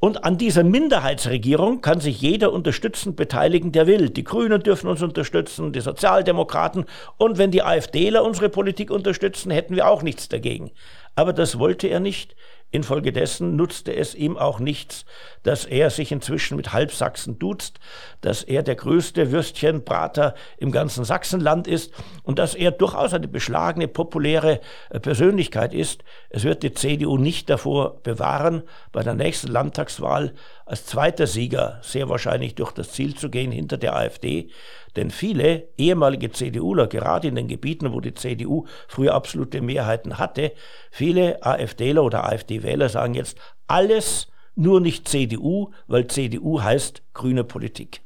Und 0.00 0.24
an 0.24 0.38
dieser 0.38 0.62
Minderheitsregierung 0.62 1.80
kann 1.80 1.98
sich 1.98 2.20
jeder 2.20 2.52
unterstützend 2.52 3.16
beteiligen, 3.16 3.72
der 3.72 3.88
will. 3.88 4.10
Die 4.10 4.22
Grünen 4.22 4.62
dürfen 4.62 4.88
uns 4.88 5.02
unterstützen, 5.02 5.72
die 5.72 5.80
Sozialdemokraten. 5.80 6.84
Und 7.16 7.36
wenn 7.36 7.50
die 7.50 7.64
AfDler 7.64 8.22
unsere 8.22 8.48
Politik 8.48 8.92
unterstützen, 8.92 9.50
hätten 9.50 9.74
wir 9.74 9.88
auch 9.88 10.02
nichts 10.02 10.28
dagegen. 10.28 10.70
Aber 11.16 11.32
das 11.32 11.58
wollte 11.58 11.88
er 11.88 11.98
nicht. 11.98 12.36
Infolgedessen 12.70 13.56
nutzte 13.56 13.96
es 13.96 14.14
ihm 14.14 14.36
auch 14.36 14.60
nichts, 14.60 15.06
dass 15.42 15.64
er 15.64 15.88
sich 15.88 16.12
inzwischen 16.12 16.56
mit 16.56 16.74
Halbsachsen 16.74 17.38
duzt, 17.38 17.80
dass 18.20 18.42
er 18.42 18.62
der 18.62 18.74
größte 18.74 19.32
Würstchenbrater 19.32 20.34
im 20.58 20.70
ganzen 20.70 21.04
Sachsenland 21.04 21.66
ist 21.66 21.94
und 22.24 22.38
dass 22.38 22.54
er 22.54 22.70
durchaus 22.70 23.14
eine 23.14 23.26
beschlagene, 23.26 23.88
populäre 23.88 24.60
äh, 24.90 25.00
Persönlichkeit 25.00 25.72
ist. 25.72 26.04
Es 26.28 26.44
wird 26.44 26.62
die 26.62 26.74
CDU 26.74 27.16
nicht 27.16 27.48
davor 27.48 28.02
bewahren, 28.02 28.62
bei 28.92 29.02
der 29.02 29.14
nächsten 29.14 29.48
Landtagswahl 29.48 30.34
als 30.66 30.84
zweiter 30.84 31.26
Sieger 31.26 31.80
sehr 31.82 32.10
wahrscheinlich 32.10 32.54
durch 32.54 32.72
das 32.72 32.92
Ziel 32.92 33.14
zu 33.14 33.30
gehen 33.30 33.50
hinter 33.50 33.78
der 33.78 33.96
AfD. 33.96 34.50
Denn 34.98 35.12
viele 35.12 35.68
ehemalige 35.78 36.32
CDUler, 36.32 36.88
gerade 36.88 37.28
in 37.28 37.36
den 37.36 37.46
Gebieten, 37.46 37.92
wo 37.92 38.00
die 38.00 38.14
CDU 38.14 38.66
früher 38.88 39.14
absolute 39.14 39.60
Mehrheiten 39.60 40.18
hatte, 40.18 40.50
viele 40.90 41.40
AfDler 41.46 42.02
oder 42.02 42.24
AfD-Wähler 42.24 42.88
sagen 42.88 43.14
jetzt, 43.14 43.38
alles 43.68 44.26
nur 44.56 44.80
nicht 44.80 45.06
CDU, 45.06 45.70
weil 45.86 46.08
CDU 46.08 46.60
heißt 46.60 47.02
grüne 47.14 47.44
Politik. 47.44 48.00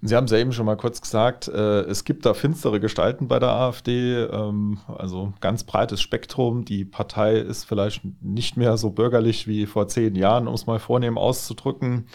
Sie 0.00 0.14
haben 0.14 0.26
es 0.26 0.30
ja 0.30 0.38
eben 0.38 0.52
schon 0.52 0.66
mal 0.66 0.76
kurz 0.76 1.00
gesagt, 1.00 1.48
äh, 1.48 1.80
es 1.80 2.04
gibt 2.04 2.24
da 2.24 2.34
finstere 2.34 2.78
Gestalten 2.78 3.26
bei 3.26 3.40
der 3.40 3.50
AfD, 3.50 4.22
ähm, 4.22 4.78
also 4.86 5.32
ganz 5.40 5.64
breites 5.64 6.00
Spektrum. 6.00 6.64
Die 6.64 6.84
Partei 6.84 7.38
ist 7.38 7.64
vielleicht 7.64 8.02
nicht 8.20 8.56
mehr 8.56 8.76
so 8.76 8.90
bürgerlich 8.90 9.48
wie 9.48 9.66
vor 9.66 9.88
zehn 9.88 10.14
Jahren, 10.14 10.46
um 10.46 10.54
es 10.54 10.66
mal 10.66 10.78
vornehm 10.78 11.18
auszudrücken. 11.18 12.06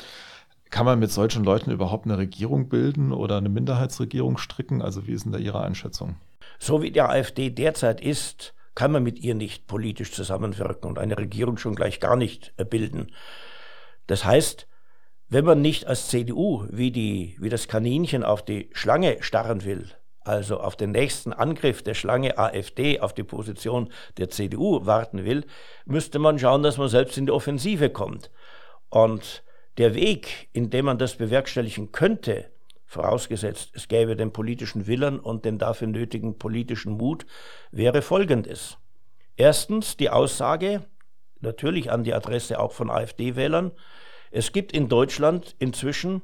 Kann 0.69 0.85
man 0.85 0.99
mit 0.99 1.11
solchen 1.11 1.43
Leuten 1.43 1.71
überhaupt 1.71 2.05
eine 2.05 2.17
Regierung 2.17 2.69
bilden 2.69 3.11
oder 3.11 3.37
eine 3.37 3.49
Minderheitsregierung 3.49 4.37
stricken? 4.37 4.81
Also 4.81 5.07
wie 5.07 5.13
ist 5.13 5.25
denn 5.25 5.31
da 5.31 5.37
Ihre 5.37 5.61
Einschätzung? 5.61 6.15
So 6.59 6.81
wie 6.81 6.91
die 6.91 7.01
AfD 7.01 7.49
derzeit 7.49 8.01
ist, 8.01 8.53
kann 8.75 8.91
man 8.91 9.03
mit 9.03 9.19
ihr 9.19 9.33
nicht 9.33 9.67
politisch 9.67 10.11
zusammenwirken 10.11 10.87
und 10.89 10.99
eine 10.99 11.17
Regierung 11.17 11.57
schon 11.57 11.75
gleich 11.75 11.99
gar 11.99 12.15
nicht 12.15 12.53
äh, 12.57 12.65
bilden. 12.65 13.11
Das 14.05 14.23
heißt, 14.23 14.67
wenn 15.29 15.45
man 15.45 15.61
nicht 15.61 15.87
als 15.87 16.07
CDU 16.09 16.65
wie, 16.69 16.91
die, 16.91 17.35
wie 17.39 17.49
das 17.49 17.67
Kaninchen 17.67 18.23
auf 18.23 18.45
die 18.45 18.69
Schlange 18.73 19.17
starren 19.21 19.65
will, 19.65 19.89
also 20.23 20.59
auf 20.59 20.75
den 20.75 20.91
nächsten 20.91 21.33
Angriff 21.33 21.81
der 21.81 21.95
Schlange 21.95 22.37
AfD 22.37 22.99
auf 22.99 23.13
die 23.13 23.23
Position 23.23 23.89
der 24.17 24.29
CDU 24.29 24.85
warten 24.85 25.25
will, 25.25 25.45
müsste 25.85 26.19
man 26.19 26.37
schauen, 26.37 26.63
dass 26.63 26.77
man 26.77 26.89
selbst 26.89 27.17
in 27.17 27.25
die 27.25 27.31
Offensive 27.31 27.89
kommt. 27.89 28.29
Und 28.89 29.43
der 29.77 29.93
Weg, 29.93 30.49
in 30.53 30.69
dem 30.69 30.85
man 30.85 30.97
das 30.97 31.15
bewerkstelligen 31.15 31.91
könnte, 31.91 32.45
vorausgesetzt 32.85 33.71
es 33.73 33.87
gäbe 33.87 34.15
den 34.15 34.31
politischen 34.31 34.87
Willen 34.87 35.19
und 35.19 35.45
den 35.45 35.59
dafür 35.59 35.87
nötigen 35.87 36.37
politischen 36.37 36.93
Mut, 36.93 37.25
wäre 37.71 38.01
folgendes. 38.01 38.77
Erstens 39.35 39.97
die 39.97 40.09
Aussage, 40.09 40.85
natürlich 41.41 41.91
an 41.91 42.03
die 42.03 42.13
Adresse 42.13 42.59
auch 42.59 42.71
von 42.71 42.89
AfD-Wählern, 42.89 43.71
es 44.31 44.51
gibt 44.51 44.71
in 44.71 44.89
Deutschland 44.89 45.55
inzwischen 45.59 46.21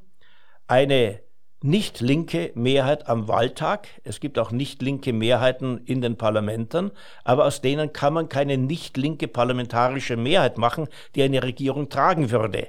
eine 0.66 1.20
nicht 1.62 2.02
linke 2.02 2.52
Mehrheit 2.54 3.08
am 3.08 3.26
Wahltag. 3.26 3.88
Es 4.02 4.20
gibt 4.20 4.38
auch 4.38 4.50
nicht 4.50 4.82
linke 4.82 5.14
Mehrheiten 5.14 5.78
in 5.86 6.02
den 6.02 6.18
Parlamenten, 6.18 6.90
aber 7.24 7.46
aus 7.46 7.62
denen 7.62 7.94
kann 7.94 8.12
man 8.12 8.28
keine 8.28 8.58
nicht 8.58 8.98
linke 8.98 9.28
parlamentarische 9.28 10.18
Mehrheit 10.18 10.58
machen, 10.58 10.88
die 11.14 11.22
eine 11.22 11.42
Regierung 11.42 11.88
tragen 11.88 12.30
würde. 12.30 12.68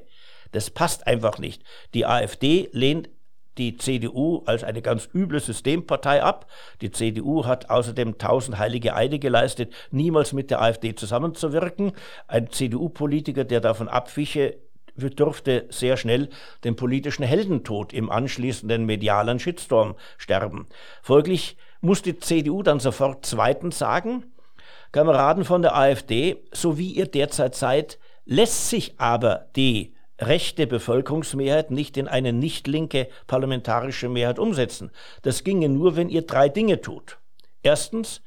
Das 0.55 0.69
passt 0.69 1.05
einfach 1.05 1.37
nicht. 1.37 1.63
Die 1.93 2.05
AfD 2.05 2.69
lehnt 2.71 3.09
die 3.57 3.77
CDU 3.77 4.43
als 4.45 4.63
eine 4.63 4.81
ganz 4.81 5.09
üble 5.13 5.39
Systempartei 5.39 6.23
ab. 6.23 6.47
Die 6.79 6.91
CDU 6.91 7.45
hat 7.45 7.69
außerdem 7.69 8.17
tausend 8.17 8.57
heilige 8.57 8.95
Eide 8.95 9.19
geleistet, 9.19 9.73
niemals 9.91 10.31
mit 10.31 10.51
der 10.51 10.61
AfD 10.61 10.95
zusammenzuwirken. 10.95 11.91
Ein 12.27 12.49
CDU-Politiker, 12.49 13.43
der 13.43 13.59
davon 13.59 13.89
abwiche, 13.89 14.57
dürfte 14.95 15.65
sehr 15.69 15.97
schnell 15.97 16.29
den 16.63 16.77
politischen 16.77 17.23
Heldentod 17.23 17.91
im 17.91 18.09
anschließenden 18.09 18.85
medialen 18.85 19.39
Shitstorm 19.39 19.95
sterben. 20.17 20.67
Folglich 21.01 21.57
muss 21.81 22.01
die 22.01 22.17
CDU 22.17 22.63
dann 22.63 22.79
sofort 22.79 23.25
zweitens 23.25 23.77
sagen, 23.77 24.31
Kameraden 24.93 25.43
von 25.43 25.61
der 25.61 25.75
AfD, 25.75 26.37
so 26.53 26.77
wie 26.77 26.91
ihr 26.91 27.07
derzeit 27.07 27.55
seid, 27.55 27.99
lässt 28.23 28.69
sich 28.69 28.97
aber 28.97 29.47
die 29.57 29.94
rechte 30.19 30.67
Bevölkerungsmehrheit 30.67 31.71
nicht 31.71 31.97
in 31.97 32.07
eine 32.07 32.33
nicht 32.33 32.67
linke 32.67 33.07
parlamentarische 33.27 34.09
Mehrheit 34.09 34.39
umsetzen. 34.39 34.91
Das 35.21 35.43
ginge 35.43 35.69
nur, 35.69 35.95
wenn 35.95 36.09
ihr 36.09 36.23
drei 36.23 36.49
Dinge 36.49 36.81
tut. 36.81 37.19
Erstens, 37.63 38.21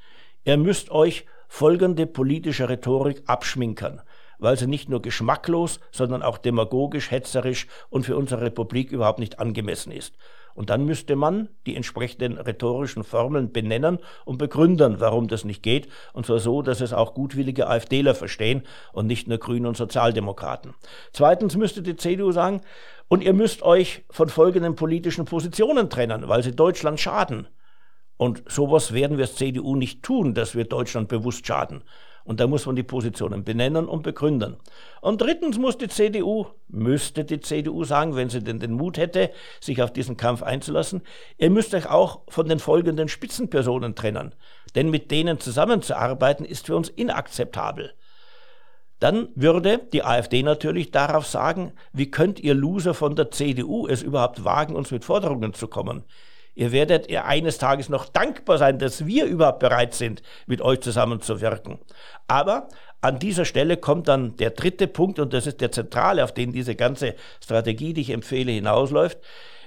ihr 0.44 0.56
müsst 0.56 0.90
euch 0.90 1.24
folgende 1.48 2.06
politische 2.06 2.68
Rhetorik 2.68 3.22
abschminkern 3.26 4.02
weil 4.38 4.56
sie 4.56 4.66
nicht 4.66 4.88
nur 4.88 5.02
geschmacklos, 5.02 5.80
sondern 5.90 6.22
auch 6.22 6.38
demagogisch, 6.38 7.10
hetzerisch 7.10 7.66
und 7.90 8.04
für 8.06 8.16
unsere 8.16 8.42
Republik 8.42 8.92
überhaupt 8.92 9.18
nicht 9.18 9.38
angemessen 9.38 9.92
ist. 9.92 10.14
Und 10.58 10.70
dann 10.70 10.86
müsste 10.86 11.14
man 11.14 11.50
die 11.66 11.76
entsprechenden 11.76 12.36
rhetorischen 12.36 13.04
Formeln 13.04 13.52
benennen 13.52 14.00
und 14.24 14.38
begründen, 14.38 14.98
warum 14.98 15.28
das 15.28 15.44
nicht 15.44 15.62
geht. 15.62 15.86
Und 16.12 16.26
zwar 16.26 16.40
so, 16.40 16.62
dass 16.62 16.80
es 16.80 16.92
auch 16.92 17.14
gutwillige 17.14 17.68
AfDler 17.68 18.12
verstehen 18.16 18.64
und 18.92 19.06
nicht 19.06 19.28
nur 19.28 19.38
Grüne 19.38 19.68
und 19.68 19.76
Sozialdemokraten. 19.76 20.74
Zweitens 21.12 21.54
müsste 21.54 21.80
die 21.80 21.94
CDU 21.94 22.32
sagen, 22.32 22.62
und 23.06 23.22
ihr 23.22 23.34
müsst 23.34 23.62
euch 23.62 24.04
von 24.10 24.28
folgenden 24.28 24.74
politischen 24.74 25.26
Positionen 25.26 25.90
trennen, 25.90 26.26
weil 26.26 26.42
sie 26.42 26.56
Deutschland 26.56 26.98
schaden. 26.98 27.46
Und 28.16 28.42
sowas 28.48 28.92
werden 28.92 29.16
wir 29.16 29.26
als 29.26 29.36
CDU 29.36 29.76
nicht 29.76 30.02
tun, 30.02 30.34
dass 30.34 30.56
wir 30.56 30.64
Deutschland 30.64 31.06
bewusst 31.06 31.46
schaden. 31.46 31.84
Und 32.28 32.40
da 32.40 32.46
muss 32.46 32.66
man 32.66 32.76
die 32.76 32.82
Positionen 32.82 33.42
benennen 33.42 33.88
und 33.88 34.02
begründen. 34.02 34.58
Und 35.00 35.22
drittens 35.22 35.56
muss 35.56 35.78
die 35.78 35.88
CDU, 35.88 36.44
müsste 36.68 37.24
die 37.24 37.40
CDU 37.40 37.84
sagen, 37.84 38.16
wenn 38.16 38.28
sie 38.28 38.44
denn 38.44 38.60
den 38.60 38.72
Mut 38.72 38.98
hätte, 38.98 39.30
sich 39.62 39.80
auf 39.80 39.94
diesen 39.94 40.18
Kampf 40.18 40.42
einzulassen, 40.42 41.00
ihr 41.38 41.48
müsst 41.48 41.72
euch 41.72 41.88
auch 41.88 42.20
von 42.28 42.46
den 42.46 42.58
folgenden 42.58 43.08
Spitzenpersonen 43.08 43.94
trennen. 43.94 44.34
Denn 44.74 44.90
mit 44.90 45.10
denen 45.10 45.40
zusammenzuarbeiten 45.40 46.44
ist 46.44 46.66
für 46.66 46.76
uns 46.76 46.90
inakzeptabel. 46.90 47.94
Dann 49.00 49.28
würde 49.34 49.80
die 49.94 50.04
AfD 50.04 50.42
natürlich 50.42 50.90
darauf 50.90 51.26
sagen, 51.26 51.72
wie 51.94 52.10
könnt 52.10 52.40
ihr 52.40 52.52
Loser 52.52 52.92
von 52.92 53.16
der 53.16 53.30
CDU 53.30 53.86
es 53.86 54.02
überhaupt 54.02 54.44
wagen, 54.44 54.76
uns 54.76 54.90
mit 54.90 55.06
Forderungen 55.06 55.54
zu 55.54 55.66
kommen? 55.66 56.04
Ihr 56.58 56.72
werdet 56.72 57.08
ihr 57.08 57.24
eines 57.24 57.58
Tages 57.58 57.88
noch 57.88 58.08
dankbar 58.08 58.58
sein, 58.58 58.80
dass 58.80 59.06
wir 59.06 59.26
überhaupt 59.26 59.60
bereit 59.60 59.94
sind, 59.94 60.22
mit 60.48 60.60
euch 60.60 60.80
zusammenzuwirken. 60.80 61.78
Aber 62.26 62.66
an 63.00 63.20
dieser 63.20 63.44
Stelle 63.44 63.76
kommt 63.76 64.08
dann 64.08 64.34
der 64.38 64.50
dritte 64.50 64.88
Punkt, 64.88 65.20
und 65.20 65.32
das 65.32 65.46
ist 65.46 65.60
der 65.60 65.70
zentrale, 65.70 66.24
auf 66.24 66.34
den 66.34 66.50
diese 66.50 66.74
ganze 66.74 67.14
Strategie, 67.40 67.92
die 67.92 68.00
ich 68.00 68.10
empfehle, 68.10 68.50
hinausläuft. 68.50 69.18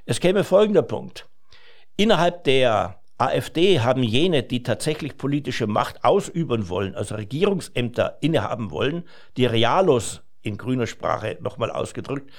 Es 0.05 0.19
käme 0.19 0.43
folgender 0.43 0.81
Punkt. 0.81 1.29
Innerhalb 1.95 2.43
der 2.43 2.99
AfD 3.17 3.79
haben 3.79 4.03
jene, 4.03 4.43
die 4.43 4.61
tatsächlich 4.61 5.15
politische 5.15 5.67
Macht 5.67 6.03
ausüben 6.03 6.67
wollen, 6.67 6.95
also 6.95 7.15
Regierungsämter 7.15 8.17
innehaben 8.19 8.69
wollen, 8.69 9.05
die 9.37 9.45
Realos 9.45 10.23
in 10.41 10.57
grüner 10.57 10.87
Sprache 10.87 11.37
nochmal 11.39 11.71
ausgedrückt, 11.71 12.29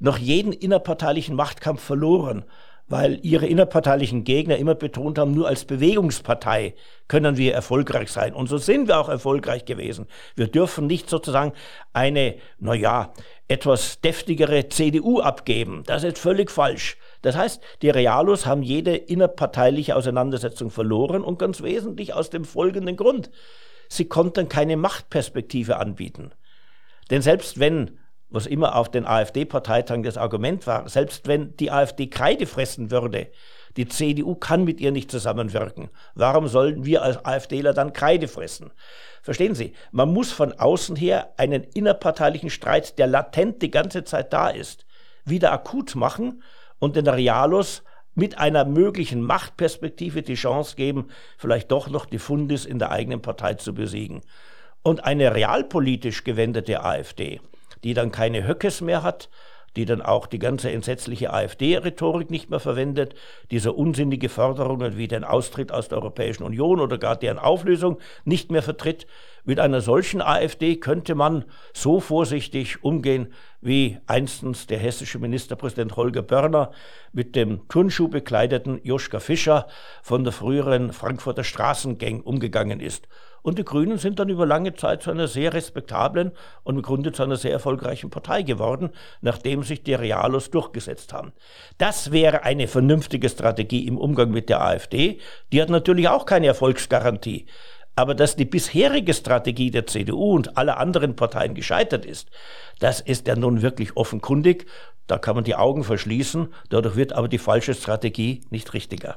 noch 0.00 0.16
jeden 0.16 0.54
innerparteilichen 0.54 1.36
Machtkampf 1.36 1.82
verloren 1.82 2.46
weil 2.88 3.20
ihre 3.22 3.46
innerparteilichen 3.46 4.24
Gegner 4.24 4.56
immer 4.56 4.74
betont 4.74 5.18
haben, 5.18 5.32
nur 5.32 5.46
als 5.46 5.64
Bewegungspartei 5.64 6.74
können 7.06 7.36
wir 7.36 7.54
erfolgreich 7.54 8.10
sein. 8.10 8.32
Und 8.32 8.48
so 8.48 8.56
sind 8.58 8.88
wir 8.88 8.98
auch 8.98 9.08
erfolgreich 9.08 9.64
gewesen. 9.64 10.06
Wir 10.34 10.48
dürfen 10.48 10.86
nicht 10.86 11.10
sozusagen 11.10 11.52
eine, 11.92 12.36
naja, 12.58 13.12
etwas 13.46 14.00
deftigere 14.00 14.68
CDU 14.68 15.20
abgeben. 15.20 15.82
Das 15.86 16.04
ist 16.04 16.18
völlig 16.18 16.50
falsch. 16.50 16.96
Das 17.22 17.36
heißt, 17.36 17.62
die 17.82 17.90
Realos 17.90 18.46
haben 18.46 18.62
jede 18.62 18.94
innerparteiliche 18.94 19.96
Auseinandersetzung 19.96 20.70
verloren 20.70 21.22
und 21.22 21.38
ganz 21.38 21.62
wesentlich 21.62 22.14
aus 22.14 22.30
dem 22.30 22.44
folgenden 22.44 22.96
Grund. 22.96 23.30
Sie 23.88 24.06
konnten 24.06 24.48
keine 24.48 24.76
Machtperspektive 24.76 25.78
anbieten. 25.78 26.32
Denn 27.10 27.22
selbst 27.22 27.58
wenn 27.58 27.98
was 28.30 28.46
immer 28.46 28.76
auf 28.76 28.90
den 28.90 29.06
AfD-Parteitagen 29.06 30.02
das 30.02 30.16
Argument 30.16 30.66
war, 30.66 30.88
selbst 30.88 31.26
wenn 31.26 31.56
die 31.56 31.70
AfD 31.70 32.08
Kreide 32.08 32.46
fressen 32.46 32.90
würde, 32.90 33.28
die 33.76 33.88
CDU 33.88 34.34
kann 34.34 34.64
mit 34.64 34.80
ihr 34.80 34.90
nicht 34.90 35.10
zusammenwirken. 35.10 35.88
Warum 36.14 36.48
sollen 36.48 36.84
wir 36.84 37.02
als 37.02 37.24
AfDler 37.24 37.72
dann 37.72 37.92
Kreide 37.92 38.28
fressen? 38.28 38.72
Verstehen 39.22 39.54
Sie, 39.54 39.72
man 39.92 40.12
muss 40.12 40.32
von 40.32 40.52
außen 40.52 40.96
her 40.96 41.32
einen 41.36 41.62
innerparteilichen 41.62 42.50
Streit, 42.50 42.98
der 42.98 43.06
latent 43.06 43.62
die 43.62 43.70
ganze 43.70 44.04
Zeit 44.04 44.32
da 44.32 44.48
ist, 44.48 44.86
wieder 45.24 45.52
akut 45.52 45.94
machen 45.94 46.42
und 46.78 46.96
den 46.96 47.06
Realos 47.06 47.82
mit 48.14 48.36
einer 48.36 48.64
möglichen 48.64 49.22
Machtperspektive 49.22 50.22
die 50.22 50.34
Chance 50.34 50.74
geben, 50.74 51.08
vielleicht 51.36 51.70
doch 51.70 51.88
noch 51.88 52.04
die 52.04 52.18
Fundis 52.18 52.64
in 52.64 52.80
der 52.80 52.90
eigenen 52.90 53.22
Partei 53.22 53.54
zu 53.54 53.74
besiegen. 53.74 54.22
Und 54.82 55.04
eine 55.04 55.34
realpolitisch 55.34 56.24
gewendete 56.24 56.82
AfD, 56.82 57.40
die 57.84 57.94
dann 57.94 58.12
keine 58.12 58.46
Höckes 58.46 58.80
mehr 58.80 59.02
hat, 59.02 59.28
die 59.76 59.84
dann 59.84 60.02
auch 60.02 60.26
die 60.26 60.38
ganze 60.38 60.70
entsetzliche 60.70 61.32
AfD-Rhetorik 61.32 62.30
nicht 62.30 62.50
mehr 62.50 62.58
verwendet, 62.58 63.14
diese 63.50 63.72
unsinnige 63.72 64.28
Forderungen 64.28 64.96
wie 64.96 65.08
den 65.08 65.24
Austritt 65.24 65.70
aus 65.70 65.88
der 65.88 65.98
Europäischen 65.98 66.42
Union 66.42 66.80
oder 66.80 66.98
gar 66.98 67.16
deren 67.16 67.38
Auflösung 67.38 67.98
nicht 68.24 68.50
mehr 68.50 68.62
vertritt. 68.62 69.06
Mit 69.44 69.60
einer 69.60 69.80
solchen 69.80 70.20
AfD 70.20 70.76
könnte 70.76 71.14
man 71.14 71.44
so 71.72 72.00
vorsichtig 72.00 72.82
umgehen, 72.82 73.32
wie 73.60 73.98
einstens 74.06 74.66
der 74.66 74.78
hessische 74.78 75.18
Ministerpräsident 75.18 75.96
Holger 75.96 76.22
Börner 76.22 76.72
mit 77.12 77.36
dem 77.36 77.68
Turnschuh 77.68 78.08
bekleideten 78.08 78.80
Joschka 78.82 79.20
Fischer 79.20 79.68
von 80.02 80.24
der 80.24 80.32
früheren 80.32 80.92
Frankfurter 80.92 81.44
Straßengang 81.44 82.20
umgegangen 82.20 82.80
ist. 82.80 83.06
Und 83.42 83.58
die 83.58 83.64
Grünen 83.64 83.98
sind 83.98 84.18
dann 84.18 84.28
über 84.28 84.46
lange 84.46 84.74
Zeit 84.74 85.02
zu 85.02 85.10
einer 85.10 85.28
sehr 85.28 85.54
respektablen 85.54 86.32
und 86.64 86.76
im 86.76 86.82
Grunde 86.82 87.12
zu 87.12 87.22
einer 87.22 87.36
sehr 87.36 87.52
erfolgreichen 87.52 88.10
Partei 88.10 88.42
geworden, 88.42 88.90
nachdem 89.20 89.62
sich 89.62 89.82
die 89.82 89.94
Realos 89.94 90.50
durchgesetzt 90.50 91.12
haben. 91.12 91.32
Das 91.78 92.10
wäre 92.12 92.42
eine 92.42 92.68
vernünftige 92.68 93.28
Strategie 93.28 93.86
im 93.86 93.98
Umgang 93.98 94.30
mit 94.30 94.48
der 94.48 94.62
AfD. 94.62 95.18
Die 95.52 95.62
hat 95.62 95.70
natürlich 95.70 96.08
auch 96.08 96.26
keine 96.26 96.46
Erfolgsgarantie. 96.46 97.46
Aber 97.98 98.14
dass 98.14 98.36
die 98.36 98.44
bisherige 98.44 99.12
Strategie 99.12 99.72
der 99.72 99.88
CDU 99.88 100.36
und 100.36 100.56
aller 100.56 100.78
anderen 100.78 101.16
Parteien 101.16 101.54
gescheitert 101.54 102.06
ist, 102.06 102.30
das 102.78 103.00
ist 103.00 103.26
ja 103.26 103.34
nun 103.34 103.60
wirklich 103.60 103.96
offenkundig. 103.96 104.66
Da 105.08 105.18
kann 105.18 105.34
man 105.34 105.42
die 105.42 105.56
Augen 105.56 105.82
verschließen, 105.82 106.54
dadurch 106.68 106.94
wird 106.94 107.12
aber 107.12 107.26
die 107.26 107.38
falsche 107.38 107.74
Strategie 107.74 108.42
nicht 108.50 108.72
richtiger. 108.72 109.16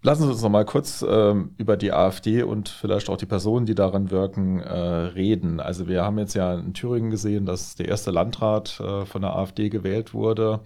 Lassen 0.00 0.22
Sie 0.22 0.28
uns 0.30 0.42
noch 0.42 0.50
mal 0.50 0.64
kurz 0.64 1.04
ähm, 1.06 1.54
über 1.56 1.76
die 1.76 1.92
AfD 1.92 2.44
und 2.44 2.68
vielleicht 2.68 3.08
auch 3.08 3.16
die 3.16 3.26
Personen, 3.26 3.66
die 3.66 3.74
daran 3.74 4.12
wirken, 4.12 4.60
äh, 4.60 4.72
reden. 4.72 5.58
Also 5.58 5.88
wir 5.88 6.04
haben 6.04 6.18
jetzt 6.18 6.34
ja 6.34 6.54
in 6.54 6.72
Thüringen 6.72 7.10
gesehen, 7.10 7.46
dass 7.46 7.74
der 7.74 7.88
erste 7.88 8.12
Landrat 8.12 8.78
äh, 8.78 9.04
von 9.06 9.22
der 9.22 9.34
AfD 9.34 9.70
gewählt 9.70 10.14
wurde. 10.14 10.60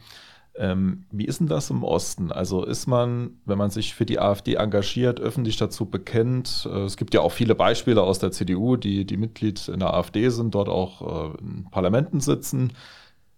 Ähm, 0.55 1.07
wie 1.11 1.25
ist 1.25 1.41
denn 1.41 1.47
das 1.47 1.71
im 1.71 1.83
Osten? 1.83 2.31
Also 2.31 2.63
ist 2.63 2.87
man, 2.87 3.39
wenn 3.47 3.57
man 3.57 3.71
sich 3.71 3.95
für 3.95 4.05
die 4.05 4.19
AfD 4.19 4.55
engagiert, 4.57 5.19
öffentlich 5.19 5.57
dazu 5.57 5.87
bekennt, 5.87 6.69
äh, 6.71 6.81
es 6.81 6.99
gibt 6.99 7.15
ja 7.15 7.23
auch 7.23 7.33
viele 7.33 7.55
Beispiele 7.55 8.03
aus 8.03 8.19
der 8.19 8.33
CDU, 8.33 8.77
die, 8.77 9.07
die 9.07 9.17
Mitglied 9.17 9.67
in 9.69 9.81
der 9.81 9.95
AfD 9.95 10.29
sind, 10.29 10.55
dort 10.55 10.69
auch 10.69 11.33
äh, 11.33 11.39
in 11.41 11.71
Parlamenten 11.71 12.21
sitzen, 12.21 12.75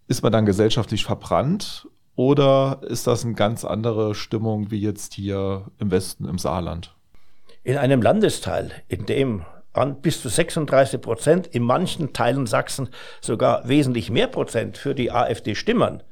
ist 0.09 0.25
man 0.25 0.33
dann 0.33 0.45
gesellschaftlich 0.45 1.05
verbrannt 1.05 1.87
oder 2.17 2.81
ist 2.83 3.07
das 3.07 3.25
eine 3.25 3.35
ganz 3.35 3.65
andere 3.65 4.15
Stimmung 4.15 4.71
wie 4.71 4.81
jetzt 4.81 5.15
hier 5.15 5.67
im 5.79 5.91
Westen, 5.91 6.29
im 6.29 6.39
Saarland? 6.39 6.95
In 7.63 7.77
einem 7.77 8.03
Landesteil, 8.03 8.71
in 8.89 9.07
dem 9.07 9.45
an 9.73 10.01
bis 10.01 10.23
zu 10.23 10.29
36 10.29 11.01
Prozent, 11.01 11.47
in 11.49 11.63
manchen 11.63 12.13
Teilen 12.13 12.47
Sachsen 12.47 12.89
sogar 13.21 13.69
wesentlich 13.69 14.11
mehr 14.11 14.29
Prozent 14.29 14.79
für 14.79 14.95
die 14.95 15.11
AfD 15.11 15.55
stimmen, 15.55 16.03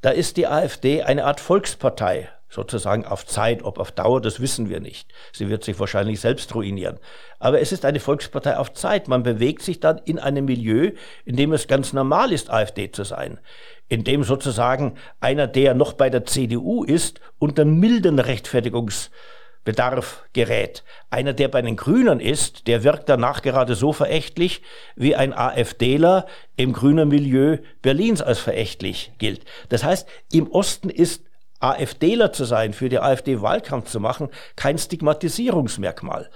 da 0.00 0.10
ist 0.10 0.36
die 0.36 0.46
AfD 0.46 1.02
eine 1.02 1.24
Art 1.24 1.40
Volkspartei, 1.40 2.28
sozusagen 2.48 3.04
auf 3.04 3.26
Zeit, 3.26 3.62
ob 3.62 3.78
auf 3.78 3.90
Dauer, 3.90 4.20
das 4.20 4.40
wissen 4.40 4.68
wir 4.68 4.80
nicht. 4.80 5.12
Sie 5.32 5.48
wird 5.48 5.64
sich 5.64 5.78
wahrscheinlich 5.80 6.20
selbst 6.20 6.54
ruinieren. 6.54 6.98
Aber 7.38 7.60
es 7.60 7.72
ist 7.72 7.84
eine 7.84 8.00
Volkspartei 8.00 8.56
auf 8.56 8.72
Zeit. 8.74 9.08
Man 9.08 9.22
bewegt 9.22 9.62
sich 9.62 9.80
dann 9.80 9.98
in 10.04 10.18
einem 10.18 10.44
Milieu, 10.44 10.92
in 11.24 11.36
dem 11.36 11.52
es 11.52 11.68
ganz 11.68 11.92
normal 11.92 12.32
ist, 12.32 12.50
AfD 12.50 12.90
zu 12.90 13.04
sein. 13.04 13.40
In 13.88 14.04
dem 14.04 14.24
sozusagen 14.24 14.94
einer, 15.20 15.46
der 15.46 15.74
noch 15.74 15.92
bei 15.92 16.10
der 16.10 16.24
CDU 16.24 16.84
ist, 16.84 17.20
unter 17.38 17.64
milden 17.64 18.18
Rechtfertigungsbedarf 18.18 20.24
gerät. 20.32 20.84
Einer, 21.10 21.34
der 21.34 21.48
bei 21.48 21.60
den 21.60 21.76
Grünen 21.76 22.18
ist, 22.18 22.66
der 22.66 22.82
wirkt 22.82 23.08
danach 23.08 23.42
gerade 23.42 23.74
so 23.74 23.92
verächtlich, 23.92 24.62
wie 24.96 25.14
ein 25.14 25.34
AfDler 25.34 26.26
im 26.56 26.72
grünen 26.72 27.08
Milieu 27.08 27.58
Berlins 27.82 28.22
als 28.22 28.38
verächtlich 28.38 29.12
gilt. 29.18 29.44
Das 29.68 29.84
heißt, 29.84 30.08
im 30.32 30.50
Osten 30.50 30.88
ist 30.88 31.24
AfDler 31.60 32.32
zu 32.32 32.44
sein, 32.44 32.72
für 32.72 32.88
die 32.88 32.98
AfD 32.98 33.40
Wahlkampf 33.40 33.90
zu 33.90 34.00
machen, 34.00 34.28
kein 34.56 34.78
Stigmatisierungsmerkmal. 34.78 36.30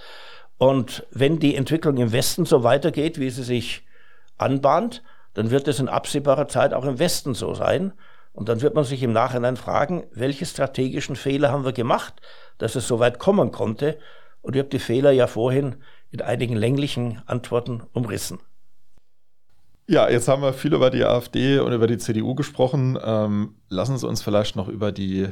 Und 0.57 1.05
wenn 1.11 1.39
die 1.39 1.55
Entwicklung 1.55 1.97
im 1.97 2.11
Westen 2.11 2.45
so 2.45 2.63
weitergeht, 2.63 3.19
wie 3.19 3.29
sie 3.29 3.43
sich 3.43 3.83
anbahnt, 4.37 5.03
dann 5.33 5.51
wird 5.51 5.67
es 5.67 5.79
in 5.79 5.89
absehbarer 5.89 6.47
Zeit 6.47 6.73
auch 6.73 6.85
im 6.85 6.99
Westen 6.99 7.33
so 7.33 7.53
sein. 7.53 7.93
Und 8.33 8.47
dann 8.49 8.61
wird 8.61 8.75
man 8.75 8.83
sich 8.83 9.03
im 9.03 9.11
Nachhinein 9.11 9.57
fragen, 9.57 10.05
welche 10.13 10.45
strategischen 10.45 11.15
Fehler 11.15 11.51
haben 11.51 11.65
wir 11.65 11.73
gemacht, 11.73 12.21
dass 12.57 12.75
es 12.75 12.87
so 12.87 12.99
weit 12.99 13.19
kommen 13.19 13.51
konnte. 13.51 13.97
Und 14.41 14.55
ich 14.55 14.59
habe 14.59 14.69
die 14.69 14.79
Fehler 14.79 15.11
ja 15.11 15.27
vorhin 15.27 15.77
in 16.11 16.21
einigen 16.21 16.55
länglichen 16.55 17.21
Antworten 17.25 17.83
umrissen. 17.93 18.39
Ja, 19.87 20.07
jetzt 20.07 20.27
haben 20.27 20.43
wir 20.43 20.53
viel 20.53 20.73
über 20.73 20.91
die 20.91 21.03
AfD 21.03 21.59
und 21.59 21.73
über 21.73 21.87
die 21.87 21.97
CDU 21.97 22.35
gesprochen. 22.35 22.97
Ähm, 23.03 23.55
lassen 23.69 23.97
Sie 23.97 24.07
uns 24.07 24.21
vielleicht 24.21 24.55
noch 24.55 24.67
über 24.67 24.91
die 24.91 25.29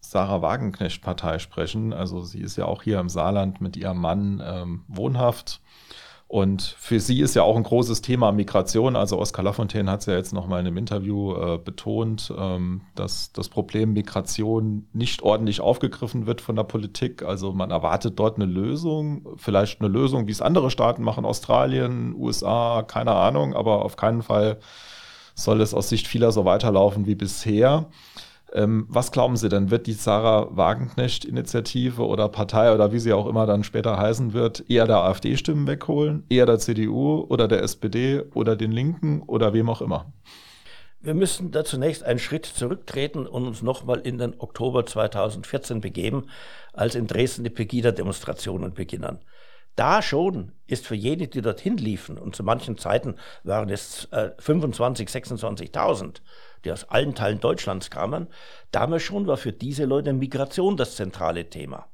Sarah 0.00 0.42
Wagenknecht-Partei 0.42 1.40
sprechen. 1.40 1.92
Also 1.92 2.22
sie 2.22 2.40
ist 2.40 2.56
ja 2.56 2.66
auch 2.66 2.82
hier 2.82 3.00
im 3.00 3.08
Saarland 3.08 3.60
mit 3.60 3.76
ihrem 3.76 3.98
Mann 3.98 4.40
ähm, 4.44 4.84
wohnhaft. 4.86 5.60
Und 6.28 6.62
für 6.62 6.98
sie 6.98 7.20
ist 7.20 7.36
ja 7.36 7.44
auch 7.44 7.56
ein 7.56 7.62
großes 7.62 8.02
Thema 8.02 8.32
Migration. 8.32 8.96
Also 8.96 9.18
Oskar 9.18 9.44
Lafontaine 9.44 9.88
hat 9.88 10.00
es 10.00 10.06
ja 10.06 10.14
jetzt 10.14 10.32
nochmal 10.32 10.60
in 10.60 10.66
einem 10.66 10.76
Interview 10.76 11.34
äh, 11.34 11.58
betont, 11.58 12.32
ähm, 12.36 12.80
dass 12.96 13.32
das 13.32 13.48
Problem 13.48 13.92
Migration 13.92 14.88
nicht 14.92 15.22
ordentlich 15.22 15.60
aufgegriffen 15.60 16.26
wird 16.26 16.40
von 16.40 16.56
der 16.56 16.64
Politik. 16.64 17.22
Also 17.22 17.52
man 17.52 17.70
erwartet 17.70 18.18
dort 18.18 18.36
eine 18.36 18.46
Lösung, 18.46 19.28
vielleicht 19.36 19.80
eine 19.80 19.88
Lösung, 19.88 20.26
wie 20.26 20.32
es 20.32 20.42
andere 20.42 20.70
Staaten 20.70 21.04
machen, 21.04 21.24
Australien, 21.24 22.12
USA, 22.16 22.82
keine 22.82 23.12
Ahnung, 23.12 23.54
aber 23.54 23.84
auf 23.84 23.96
keinen 23.96 24.22
Fall 24.22 24.58
soll 25.36 25.60
es 25.60 25.74
aus 25.74 25.90
Sicht 25.90 26.08
vieler 26.08 26.32
so 26.32 26.44
weiterlaufen 26.44 27.06
wie 27.06 27.14
bisher. 27.14 27.86
Ähm, 28.52 28.86
was 28.88 29.10
glauben 29.10 29.36
Sie 29.36 29.48
denn, 29.48 29.70
wird 29.70 29.86
die 29.86 29.92
Sarah 29.92 30.56
Wagenknecht-Initiative 30.56 32.06
oder 32.06 32.28
Partei 32.28 32.72
oder 32.72 32.92
wie 32.92 33.00
sie 33.00 33.12
auch 33.12 33.26
immer 33.26 33.44
dann 33.46 33.64
später 33.64 33.98
heißen 33.98 34.32
wird, 34.32 34.64
eher 34.70 34.86
der 34.86 34.98
AfD 34.98 35.36
Stimmen 35.36 35.66
wegholen, 35.66 36.24
eher 36.28 36.46
der 36.46 36.58
CDU 36.58 37.26
oder 37.28 37.48
der 37.48 37.62
SPD 37.62 38.22
oder 38.34 38.54
den 38.54 38.70
Linken 38.70 39.22
oder 39.22 39.52
wem 39.52 39.68
auch 39.68 39.80
immer? 39.80 40.12
Wir 41.00 41.14
müssen 41.14 41.50
da 41.50 41.64
zunächst 41.64 42.04
einen 42.04 42.18
Schritt 42.18 42.46
zurücktreten 42.46 43.26
und 43.26 43.46
uns 43.46 43.62
nochmal 43.62 44.00
in 44.00 44.18
den 44.18 44.40
Oktober 44.40 44.86
2014 44.86 45.80
begeben, 45.80 46.26
als 46.72 46.94
in 46.94 47.06
Dresden 47.06 47.44
die 47.44 47.50
Pegida-Demonstrationen 47.50 48.74
beginnen. 48.74 49.18
Da 49.76 50.00
schon 50.00 50.52
ist 50.66 50.86
für 50.86 50.94
jene, 50.94 51.28
die 51.28 51.42
dorthin 51.42 51.76
liefen, 51.76 52.18
und 52.18 52.34
zu 52.34 52.42
manchen 52.42 52.78
Zeiten 52.78 53.16
waren 53.44 53.68
es 53.68 54.06
äh, 54.10 54.30
25, 54.38 55.08
26.000, 55.08 56.22
die 56.64 56.72
aus 56.72 56.84
allen 56.88 57.14
Teilen 57.14 57.40
Deutschlands 57.40 57.90
kamen, 57.90 58.26
damals 58.72 59.02
schon 59.02 59.26
war 59.26 59.36
für 59.36 59.52
diese 59.52 59.84
Leute 59.84 60.14
Migration 60.14 60.76
das 60.76 60.96
zentrale 60.96 61.48
Thema. 61.50 61.86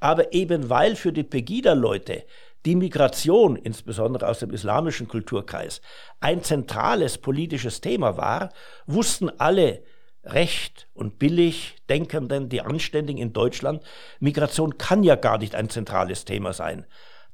Aber 0.00 0.32
eben 0.32 0.68
weil 0.68 0.96
für 0.96 1.12
die 1.12 1.22
Pegida-Leute 1.22 2.24
die 2.66 2.74
Migration, 2.74 3.54
insbesondere 3.56 4.26
aus 4.28 4.40
dem 4.40 4.50
islamischen 4.50 5.06
Kulturkreis, 5.06 5.80
ein 6.20 6.42
zentrales 6.42 7.18
politisches 7.18 7.80
Thema 7.80 8.16
war, 8.16 8.50
wussten 8.86 9.30
alle 9.38 9.82
recht 10.24 10.88
und 10.92 11.18
billig 11.18 11.76
Denkenden, 11.88 12.48
die 12.48 12.60
Anständigen 12.60 13.22
in 13.22 13.32
Deutschland, 13.32 13.82
Migration 14.18 14.76
kann 14.76 15.04
ja 15.04 15.14
gar 15.14 15.38
nicht 15.38 15.54
ein 15.54 15.70
zentrales 15.70 16.24
Thema 16.24 16.52
sein. 16.52 16.84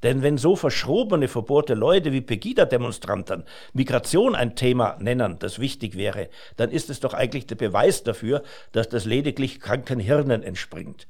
Denn 0.04 0.22
wenn 0.22 0.36
so 0.36 0.54
verschrobene, 0.54 1.28
verbohrte 1.28 1.72
Leute 1.72 2.12
wie 2.12 2.20
Pegida-Demonstranten 2.20 3.44
Migration 3.72 4.34
ein 4.34 4.54
Thema 4.54 4.98
nennen, 5.00 5.38
das 5.38 5.58
wichtig 5.58 5.96
wäre, 5.96 6.28
dann 6.58 6.70
ist 6.70 6.90
es 6.90 7.00
doch 7.00 7.14
eigentlich 7.14 7.46
der 7.46 7.54
Beweis 7.56 8.02
dafür, 8.02 8.42
dass 8.72 8.90
das 8.90 9.06
lediglich 9.06 9.60
kranken 9.60 9.98
Hirnen 9.98 10.42
entspringt. 10.42 11.08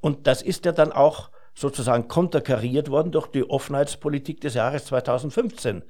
Und 0.00 0.26
das 0.26 0.42
ist 0.42 0.66
ja 0.66 0.72
dann 0.72 0.92
auch 0.92 1.30
sozusagen 1.54 2.06
konterkariert 2.06 2.90
worden 2.90 3.12
durch 3.12 3.28
die 3.28 3.48
Offenheitspolitik 3.48 4.42
des 4.42 4.52
Jahres 4.52 4.84
2015. 4.84 5.82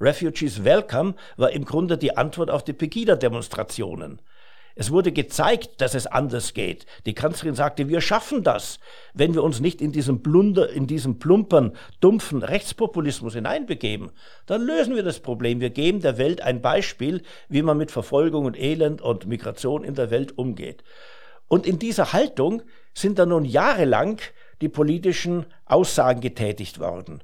Refugees 0.00 0.64
Welcome 0.64 1.14
war 1.36 1.50
im 1.50 1.66
Grunde 1.66 1.98
die 1.98 2.16
Antwort 2.16 2.50
auf 2.50 2.64
die 2.64 2.72
Pegida-Demonstrationen. 2.72 4.22
Es 4.74 4.90
wurde 4.90 5.12
gezeigt, 5.12 5.80
dass 5.80 5.94
es 5.94 6.06
anders 6.06 6.54
geht. 6.54 6.86
Die 7.06 7.14
Kanzlerin 7.14 7.54
sagte, 7.54 7.88
wir 7.88 8.00
schaffen 8.00 8.42
das, 8.42 8.78
wenn 9.14 9.34
wir 9.34 9.42
uns 9.42 9.60
nicht 9.60 9.80
in 9.80 9.92
diesem 9.92 10.20
Blunder, 10.20 10.70
in 10.70 10.86
diesem 10.86 11.18
plumpern, 11.18 11.72
dumpfen 12.00 12.42
Rechtspopulismus 12.42 13.34
hineinbegeben. 13.34 14.10
Dann 14.46 14.62
lösen 14.62 14.94
wir 14.94 15.02
das 15.02 15.20
Problem. 15.20 15.60
Wir 15.60 15.70
geben 15.70 16.00
der 16.00 16.18
Welt 16.18 16.40
ein 16.40 16.62
Beispiel, 16.62 17.22
wie 17.48 17.62
man 17.62 17.76
mit 17.76 17.90
Verfolgung 17.90 18.46
und 18.46 18.58
Elend 18.58 19.02
und 19.02 19.26
Migration 19.26 19.84
in 19.84 19.94
der 19.94 20.10
Welt 20.10 20.38
umgeht. 20.38 20.82
Und 21.48 21.66
in 21.66 21.78
dieser 21.78 22.12
Haltung 22.12 22.62
sind 22.94 23.18
dann 23.18 23.28
nun 23.28 23.44
jahrelang 23.44 24.20
die 24.62 24.68
politischen 24.68 25.44
Aussagen 25.66 26.20
getätigt 26.20 26.78
worden. 26.78 27.22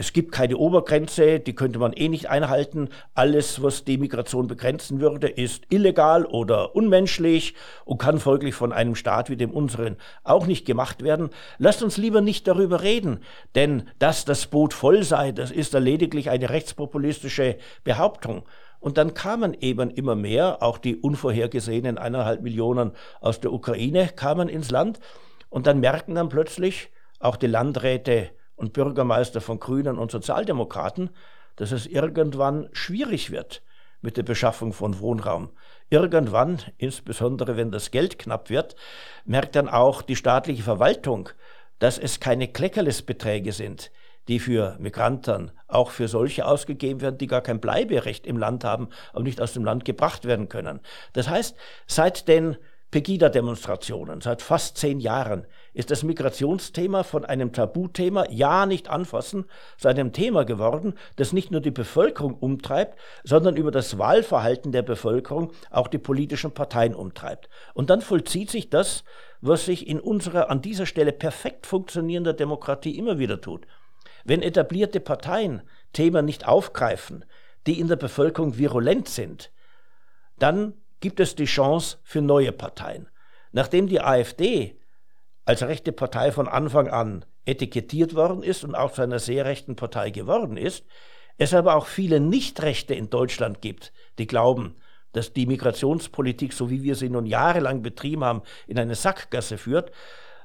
Es 0.00 0.14
gibt 0.14 0.32
keine 0.32 0.56
Obergrenze, 0.56 1.40
die 1.40 1.54
könnte 1.54 1.78
man 1.78 1.92
eh 1.92 2.08
nicht 2.08 2.30
einhalten. 2.30 2.88
Alles, 3.12 3.62
was 3.62 3.84
die 3.84 3.98
Migration 3.98 4.46
begrenzen 4.46 4.98
würde, 4.98 5.28
ist 5.28 5.64
illegal 5.68 6.24
oder 6.24 6.74
unmenschlich 6.74 7.54
und 7.84 7.98
kann 7.98 8.18
folglich 8.18 8.54
von 8.54 8.72
einem 8.72 8.94
Staat 8.94 9.28
wie 9.28 9.36
dem 9.36 9.50
unseren 9.50 9.98
auch 10.24 10.46
nicht 10.46 10.64
gemacht 10.64 11.02
werden. 11.02 11.28
Lasst 11.58 11.82
uns 11.82 11.98
lieber 11.98 12.22
nicht 12.22 12.48
darüber 12.48 12.80
reden, 12.80 13.20
denn 13.54 13.90
dass 13.98 14.24
das 14.24 14.46
Boot 14.46 14.72
voll 14.72 15.02
sei, 15.02 15.32
das 15.32 15.50
ist 15.50 15.74
da 15.74 15.78
lediglich 15.78 16.30
eine 16.30 16.48
rechtspopulistische 16.48 17.58
Behauptung. 17.84 18.44
Und 18.78 18.96
dann 18.96 19.12
kamen 19.12 19.54
eben 19.60 19.90
immer 19.90 20.14
mehr, 20.14 20.62
auch 20.62 20.78
die 20.78 20.96
unvorhergesehenen 20.96 21.98
eineinhalb 21.98 22.40
Millionen 22.40 22.92
aus 23.20 23.40
der 23.40 23.52
Ukraine 23.52 24.08
kamen 24.16 24.48
ins 24.48 24.70
Land. 24.70 24.98
Und 25.50 25.66
dann 25.66 25.78
merken 25.78 26.14
dann 26.14 26.30
plötzlich 26.30 26.88
auch 27.18 27.36
die 27.36 27.48
Landräte 27.48 28.30
und 28.60 28.74
Bürgermeister 28.74 29.40
von 29.40 29.58
Grünen 29.58 29.98
und 29.98 30.10
Sozialdemokraten, 30.10 31.10
dass 31.56 31.72
es 31.72 31.86
irgendwann 31.86 32.68
schwierig 32.72 33.30
wird 33.30 33.62
mit 34.02 34.18
der 34.18 34.22
Beschaffung 34.22 34.74
von 34.74 35.00
Wohnraum. 35.00 35.50
Irgendwann, 35.88 36.60
insbesondere 36.76 37.56
wenn 37.56 37.70
das 37.70 37.90
Geld 37.90 38.18
knapp 38.18 38.50
wird, 38.50 38.76
merkt 39.24 39.56
dann 39.56 39.68
auch 39.68 40.02
die 40.02 40.14
staatliche 40.14 40.62
Verwaltung, 40.62 41.30
dass 41.78 41.98
es 41.98 42.20
keine 42.20 42.48
Kleckerlesbeträge 42.48 43.52
sind, 43.52 43.90
die 44.28 44.38
für 44.38 44.76
Migranten, 44.78 45.52
auch 45.66 45.90
für 45.90 46.06
solche 46.06 46.44
ausgegeben 46.44 47.00
werden, 47.00 47.18
die 47.18 47.26
gar 47.26 47.40
kein 47.40 47.60
Bleiberecht 47.60 48.26
im 48.26 48.36
Land 48.36 48.62
haben 48.62 48.90
und 49.14 49.24
nicht 49.24 49.40
aus 49.40 49.54
dem 49.54 49.64
Land 49.64 49.86
gebracht 49.86 50.26
werden 50.26 50.50
können. 50.50 50.80
Das 51.14 51.30
heißt, 51.30 51.56
seit 51.86 52.28
den 52.28 52.58
Pegida-Demonstrationen, 52.90 54.20
seit 54.20 54.42
fast 54.42 54.76
zehn 54.76 54.98
Jahren, 54.98 55.46
ist 55.74 55.92
das 55.92 56.02
Migrationsthema 56.02 57.04
von 57.04 57.24
einem 57.24 57.52
Tabuthema, 57.52 58.26
ja 58.30 58.66
nicht 58.66 58.88
anfassen, 58.88 59.44
zu 59.78 59.86
einem 59.86 60.12
Thema 60.12 60.44
geworden, 60.44 60.94
das 61.14 61.32
nicht 61.32 61.52
nur 61.52 61.60
die 61.60 61.70
Bevölkerung 61.70 62.34
umtreibt, 62.34 62.98
sondern 63.22 63.56
über 63.56 63.70
das 63.70 63.98
Wahlverhalten 63.98 64.72
der 64.72 64.82
Bevölkerung 64.82 65.52
auch 65.70 65.86
die 65.86 65.98
politischen 65.98 66.52
Parteien 66.52 66.94
umtreibt. 66.94 67.48
Und 67.74 67.90
dann 67.90 68.00
vollzieht 68.00 68.50
sich 68.50 68.70
das, 68.70 69.04
was 69.40 69.66
sich 69.66 69.86
in 69.86 70.00
unserer 70.00 70.50
an 70.50 70.60
dieser 70.60 70.86
Stelle 70.86 71.12
perfekt 71.12 71.66
funktionierender 71.66 72.32
Demokratie 72.32 72.98
immer 72.98 73.18
wieder 73.20 73.40
tut. 73.40 73.66
Wenn 74.24 74.42
etablierte 74.42 75.00
Parteien 75.00 75.62
Themen 75.92 76.24
nicht 76.24 76.46
aufgreifen, 76.46 77.24
die 77.66 77.78
in 77.78 77.88
der 77.88 77.96
Bevölkerung 77.96 78.58
virulent 78.58 79.08
sind, 79.08 79.50
dann 80.38 80.74
gibt 81.00 81.20
es 81.20 81.34
die 81.34 81.46
Chance 81.46 81.98
für 82.02 82.20
neue 82.20 82.52
Parteien. 82.52 83.08
Nachdem 83.52 83.88
die 83.88 84.00
AfD 84.00 84.78
als 85.44 85.62
rechte 85.62 85.92
Partei 85.92 86.30
von 86.30 86.46
Anfang 86.46 86.88
an 86.88 87.24
etikettiert 87.44 88.14
worden 88.14 88.42
ist 88.42 88.62
und 88.64 88.74
auch 88.74 88.92
zu 88.92 89.02
einer 89.02 89.18
sehr 89.18 89.44
rechten 89.44 89.76
Partei 89.76 90.10
geworden 90.10 90.56
ist, 90.56 90.84
es 91.38 91.54
aber 91.54 91.74
auch 91.74 91.86
viele 91.86 92.20
Nichtrechte 92.20 92.94
in 92.94 93.08
Deutschland 93.08 93.62
gibt, 93.62 93.92
die 94.18 94.26
glauben, 94.26 94.76
dass 95.12 95.32
die 95.32 95.46
Migrationspolitik, 95.46 96.52
so 96.52 96.70
wie 96.70 96.82
wir 96.82 96.94
sie 96.94 97.08
nun 97.08 97.26
jahrelang 97.26 97.82
betrieben 97.82 98.24
haben, 98.24 98.42
in 98.66 98.78
eine 98.78 98.94
Sackgasse 98.94 99.58
führt, 99.58 99.90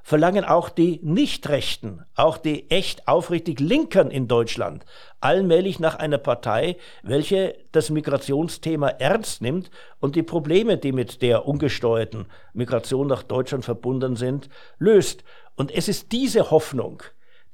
verlangen 0.05 0.45
auch 0.45 0.69
die 0.69 0.99
Nichtrechten, 1.01 2.05
auch 2.13 2.37
die 2.37 2.69
echt 2.69 3.07
aufrichtig 3.07 3.59
Linken 3.59 4.11
in 4.11 4.27
Deutschland 4.27 4.85
allmählich 5.19 5.79
nach 5.79 5.95
einer 5.95 6.19
Partei, 6.19 6.77
welche 7.01 7.57
das 7.71 7.89
Migrationsthema 7.89 8.87
ernst 8.87 9.41
nimmt 9.41 9.71
und 9.99 10.15
die 10.15 10.21
Probleme, 10.21 10.77
die 10.77 10.91
mit 10.91 11.23
der 11.23 11.47
ungesteuerten 11.47 12.27
Migration 12.53 13.07
nach 13.07 13.23
Deutschland 13.23 13.65
verbunden 13.65 14.15
sind, 14.15 14.47
löst. 14.77 15.23
Und 15.55 15.73
es 15.73 15.87
ist 15.87 16.11
diese 16.11 16.51
Hoffnung, 16.51 17.01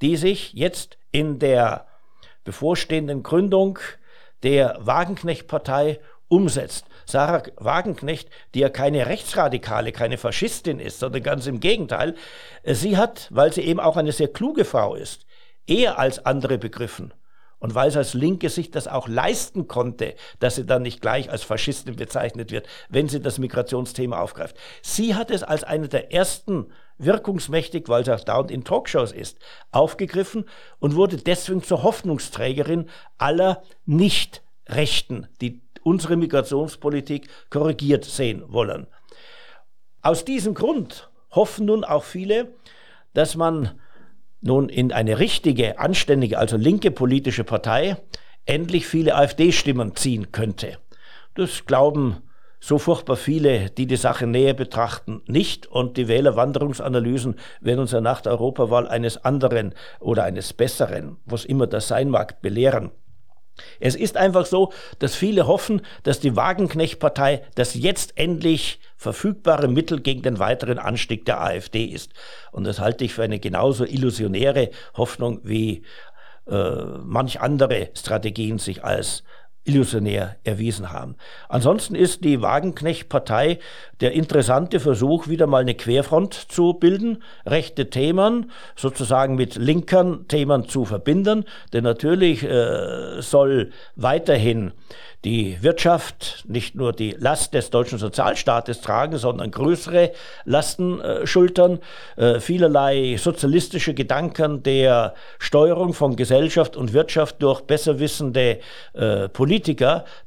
die 0.01 0.17
sich 0.17 0.51
jetzt 0.51 0.97
in 1.13 1.39
der 1.39 1.87
bevorstehenden 2.43 3.23
Gründung 3.23 3.79
der 4.43 4.77
Wagenknecht-Partei 4.81 6.01
umsetzt. 6.27 6.85
Sarah 7.05 7.43
Wagenknecht, 7.57 8.29
die 8.53 8.59
ja 8.59 8.69
keine 8.69 9.07
Rechtsradikale, 9.07 9.91
keine 9.91 10.17
Faschistin 10.17 10.79
ist, 10.79 10.99
sondern 10.99 11.23
ganz 11.23 11.47
im 11.47 11.59
Gegenteil, 11.59 12.15
äh, 12.63 12.73
sie 12.73 12.97
hat, 12.97 13.27
weil 13.31 13.53
sie 13.53 13.61
eben 13.61 13.79
auch 13.79 13.97
eine 13.97 14.11
sehr 14.11 14.29
kluge 14.29 14.65
Frau 14.65 14.95
ist, 14.95 15.25
eher 15.67 15.99
als 15.99 16.25
andere 16.25 16.57
begriffen 16.57 17.13
und 17.61 17.75
weil 17.75 17.91
sie 17.91 17.99
als 17.99 18.13
Linke 18.13 18.49
sich 18.49 18.71
das 18.71 18.87
auch 18.87 19.07
leisten 19.07 19.67
konnte, 19.67 20.15
dass 20.39 20.55
sie 20.55 20.65
dann 20.65 20.81
nicht 20.81 20.99
gleich 20.99 21.29
als 21.29 21.43
Faschistin 21.43 21.95
bezeichnet 21.95 22.51
wird, 22.51 22.67
wenn 22.89 23.07
sie 23.07 23.21
das 23.21 23.37
Migrationsthema 23.37 24.19
aufgreift. 24.19 24.57
Sie 24.81 25.15
hat 25.15 25.31
es 25.31 25.43
als 25.43 25.63
eine 25.63 25.87
der 25.87 26.11
ersten 26.11 26.71
wirkungsmächtig, 26.97 27.87
weil 27.87 28.03
sie 28.03 28.13
auch 28.13 28.23
dauernd 28.23 28.51
in 28.51 28.63
Talkshows 28.63 29.11
ist, 29.11 29.37
aufgegriffen 29.71 30.45
und 30.79 30.95
wurde 30.95 31.17
deswegen 31.17 31.63
zur 31.63 31.83
Hoffnungsträgerin 31.83 32.89
aller 33.19 33.63
Nicht-Rechten, 33.85 35.27
die 35.39 35.61
unsere 35.83 36.15
Migrationspolitik 36.17 37.27
korrigiert 37.49 38.05
sehen 38.05 38.43
wollen. 38.47 38.87
Aus 40.01 40.25
diesem 40.25 40.53
Grund 40.53 41.09
hoffen 41.31 41.65
nun 41.65 41.83
auch 41.83 42.03
viele, 42.03 42.53
dass 43.13 43.35
man 43.35 43.79
nun 44.41 44.69
in 44.69 44.91
eine 44.91 45.19
richtige, 45.19 45.79
anständige, 45.79 46.39
also 46.39 46.57
linke 46.57 46.91
politische 46.91 47.43
Partei 47.43 47.97
endlich 48.45 48.87
viele 48.87 49.15
AfD-Stimmen 49.15 49.95
ziehen 49.95 50.31
könnte. 50.31 50.77
Das 51.35 51.65
glauben 51.65 52.23
so 52.59 52.77
furchtbar 52.77 53.15
viele, 53.15 53.71
die 53.71 53.87
die 53.87 53.95
Sache 53.95 54.27
näher 54.27 54.53
betrachten, 54.53 55.21
nicht. 55.25 55.65
Und 55.67 55.97
die 55.97 56.07
Wählerwanderungsanalysen 56.07 57.35
werden 57.59 57.79
uns 57.79 57.91
ja 57.91 58.01
nach 58.01 58.21
der 58.21 58.33
Europawahl 58.33 58.87
eines 58.87 59.23
anderen 59.25 59.73
oder 59.99 60.23
eines 60.23 60.53
besseren, 60.53 61.17
was 61.25 61.43
immer 61.43 61.65
das 61.65 61.87
sein 61.87 62.09
mag, 62.09 62.41
belehren. 62.41 62.91
Es 63.79 63.95
ist 63.95 64.17
einfach 64.17 64.45
so, 64.45 64.71
dass 64.99 65.15
viele 65.15 65.47
hoffen, 65.47 65.81
dass 66.03 66.19
die 66.19 66.35
Wagenknecht-Partei 66.35 67.43
das 67.55 67.73
jetzt 67.75 68.17
endlich 68.17 68.79
verfügbare 68.97 69.67
Mittel 69.67 69.99
gegen 70.01 70.21
den 70.21 70.39
weiteren 70.39 70.79
Anstieg 70.79 71.25
der 71.25 71.41
AfD 71.41 71.85
ist. 71.85 72.11
Und 72.51 72.65
das 72.65 72.79
halte 72.79 73.03
ich 73.03 73.13
für 73.13 73.23
eine 73.23 73.39
genauso 73.39 73.85
illusionäre 73.85 74.69
Hoffnung 74.95 75.39
wie 75.43 75.83
äh, 76.47 76.83
manch 77.03 77.39
andere 77.39 77.89
Strategien 77.95 78.57
sich 78.57 78.83
als 78.83 79.23
illusionär 79.63 80.37
erwiesen 80.43 80.91
haben. 80.91 81.15
Ansonsten 81.47 81.93
ist 81.93 82.23
die 82.23 82.41
Wagenknecht-Partei 82.41 83.59
der 83.99 84.13
interessante 84.13 84.79
Versuch, 84.79 85.27
wieder 85.27 85.45
mal 85.45 85.61
eine 85.61 85.75
Querfront 85.75 86.33
zu 86.33 86.73
bilden, 86.73 87.21
rechte 87.45 87.89
Themen 87.89 88.51
sozusagen 88.75 89.35
mit 89.35 89.55
linken 89.55 90.27
Themen 90.27 90.67
zu 90.67 90.85
verbinden, 90.85 91.45
denn 91.73 91.83
natürlich 91.83 92.43
äh, 92.43 93.21
soll 93.21 93.71
weiterhin 93.95 94.71
die 95.23 95.61
Wirtschaft 95.61 96.45
nicht 96.47 96.73
nur 96.73 96.93
die 96.93 97.11
Last 97.11 97.53
des 97.53 97.69
deutschen 97.69 97.99
Sozialstaates 97.99 98.81
tragen, 98.81 99.17
sondern 99.17 99.51
größere 99.51 100.13
Lasten 100.45 100.99
äh, 100.99 101.27
schultern. 101.27 101.77
Äh, 102.15 102.39
vielerlei 102.39 103.17
sozialistische 103.17 103.93
Gedanken 103.93 104.63
der 104.63 105.13
Steuerung 105.37 105.93
von 105.93 106.15
Gesellschaft 106.15 106.75
und 106.75 106.93
Wirtschaft 106.93 107.43
durch 107.43 107.61
besser 107.61 107.99
wissende 107.99 108.59
äh, 108.93 109.29
Politiker 109.29 109.50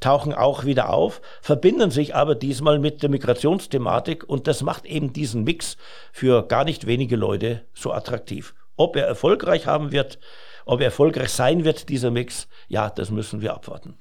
tauchen 0.00 0.34
auch 0.34 0.64
wieder 0.64 0.90
auf, 0.90 1.20
verbinden 1.40 1.90
sich 1.90 2.14
aber 2.14 2.34
diesmal 2.34 2.78
mit 2.78 3.02
der 3.02 3.10
Migrationsthematik 3.10 4.28
und 4.28 4.46
das 4.46 4.62
macht 4.62 4.84
eben 4.84 5.12
diesen 5.12 5.44
Mix 5.44 5.76
für 6.12 6.46
gar 6.46 6.64
nicht 6.64 6.86
wenige 6.86 7.16
Leute 7.16 7.62
so 7.72 7.92
attraktiv. 7.92 8.54
Ob 8.76 8.96
er 8.96 9.06
erfolgreich 9.06 9.66
haben 9.66 9.92
wird, 9.92 10.18
ob 10.66 10.80
er 10.80 10.86
erfolgreich 10.86 11.30
sein 11.30 11.64
wird, 11.64 11.88
dieser 11.88 12.10
Mix, 12.10 12.48
ja, 12.68 12.90
das 12.90 13.10
müssen 13.10 13.40
wir 13.40 13.54
abwarten. 13.54 13.96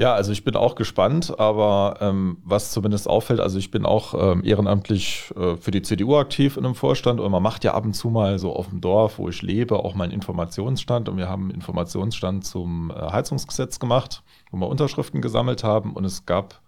Ja, 0.00 0.14
also 0.14 0.32
ich 0.32 0.44
bin 0.44 0.56
auch 0.56 0.76
gespannt, 0.76 1.38
aber 1.38 1.98
ähm, 2.00 2.38
was 2.42 2.70
zumindest 2.70 3.06
auffällt, 3.06 3.38
also 3.38 3.58
ich 3.58 3.70
bin 3.70 3.84
auch 3.84 4.14
ähm, 4.14 4.42
ehrenamtlich 4.42 5.30
äh, 5.36 5.58
für 5.58 5.72
die 5.72 5.82
CDU 5.82 6.16
aktiv 6.16 6.56
in 6.56 6.64
einem 6.64 6.74
Vorstand 6.74 7.20
und 7.20 7.30
man 7.30 7.42
macht 7.42 7.64
ja 7.64 7.74
ab 7.74 7.84
und 7.84 7.92
zu 7.92 8.08
mal 8.08 8.38
so 8.38 8.56
auf 8.56 8.70
dem 8.70 8.80
Dorf, 8.80 9.18
wo 9.18 9.28
ich 9.28 9.42
lebe, 9.42 9.78
auch 9.78 9.94
mal 9.94 10.04
einen 10.04 10.14
Informationsstand 10.14 11.10
und 11.10 11.18
wir 11.18 11.28
haben 11.28 11.42
einen 11.42 11.50
Informationsstand 11.50 12.46
zum 12.46 12.90
äh, 12.90 12.94
Heizungsgesetz 12.94 13.78
gemacht, 13.78 14.22
wo 14.50 14.56
wir 14.56 14.68
Unterschriften 14.68 15.20
gesammelt 15.20 15.64
haben 15.64 15.92
und 15.92 16.06
es 16.06 16.24
gab 16.24 16.62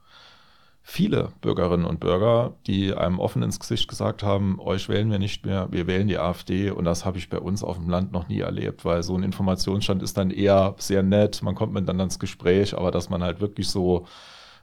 viele 0.83 1.33
Bürgerinnen 1.41 1.85
und 1.85 2.01
Bürger, 2.01 2.55
die 2.67 2.93
einem 2.93 3.21
offen 3.21 3.43
ins 3.43 3.61
Gesicht 3.61 3.89
gesagt 3.89 4.23
haben, 4.23 4.59
euch 4.59 4.89
wählen 4.89 5.11
wir 5.11 5.19
nicht 5.19 5.47
mehr, 5.47 5.69
wir 5.71 5.87
wählen 5.87 6.09
die 6.09 6.19
AfD. 6.19 6.71
Und 6.71 6.85
das 6.85 7.05
habe 7.05 7.19
ich 7.19 7.31
bei 7.31 7.39
uns 7.39 7.63
auf 7.63 7.77
dem 7.77 7.89
Land 7.89 8.13
noch 8.13 8.29
nie 8.29 8.41
erlebt, 8.41 8.85
weil 8.85 9.03
so 9.03 9.17
ein 9.17 9.23
Informationsstand 9.23 10.03
ist 10.03 10.17
dann 10.19 10.31
eher 10.31 10.75
sehr 10.79 11.03
nett, 11.03 11.43
man 11.43 11.55
kommt 11.55 11.73
miteinander 11.73 12.05
ins 12.05 12.19
Gespräch, 12.19 12.77
aber 12.77 12.91
dass 12.91 13.11
man 13.11 13.23
halt 13.23 13.41
wirklich 13.41 13.69
so 13.69 14.07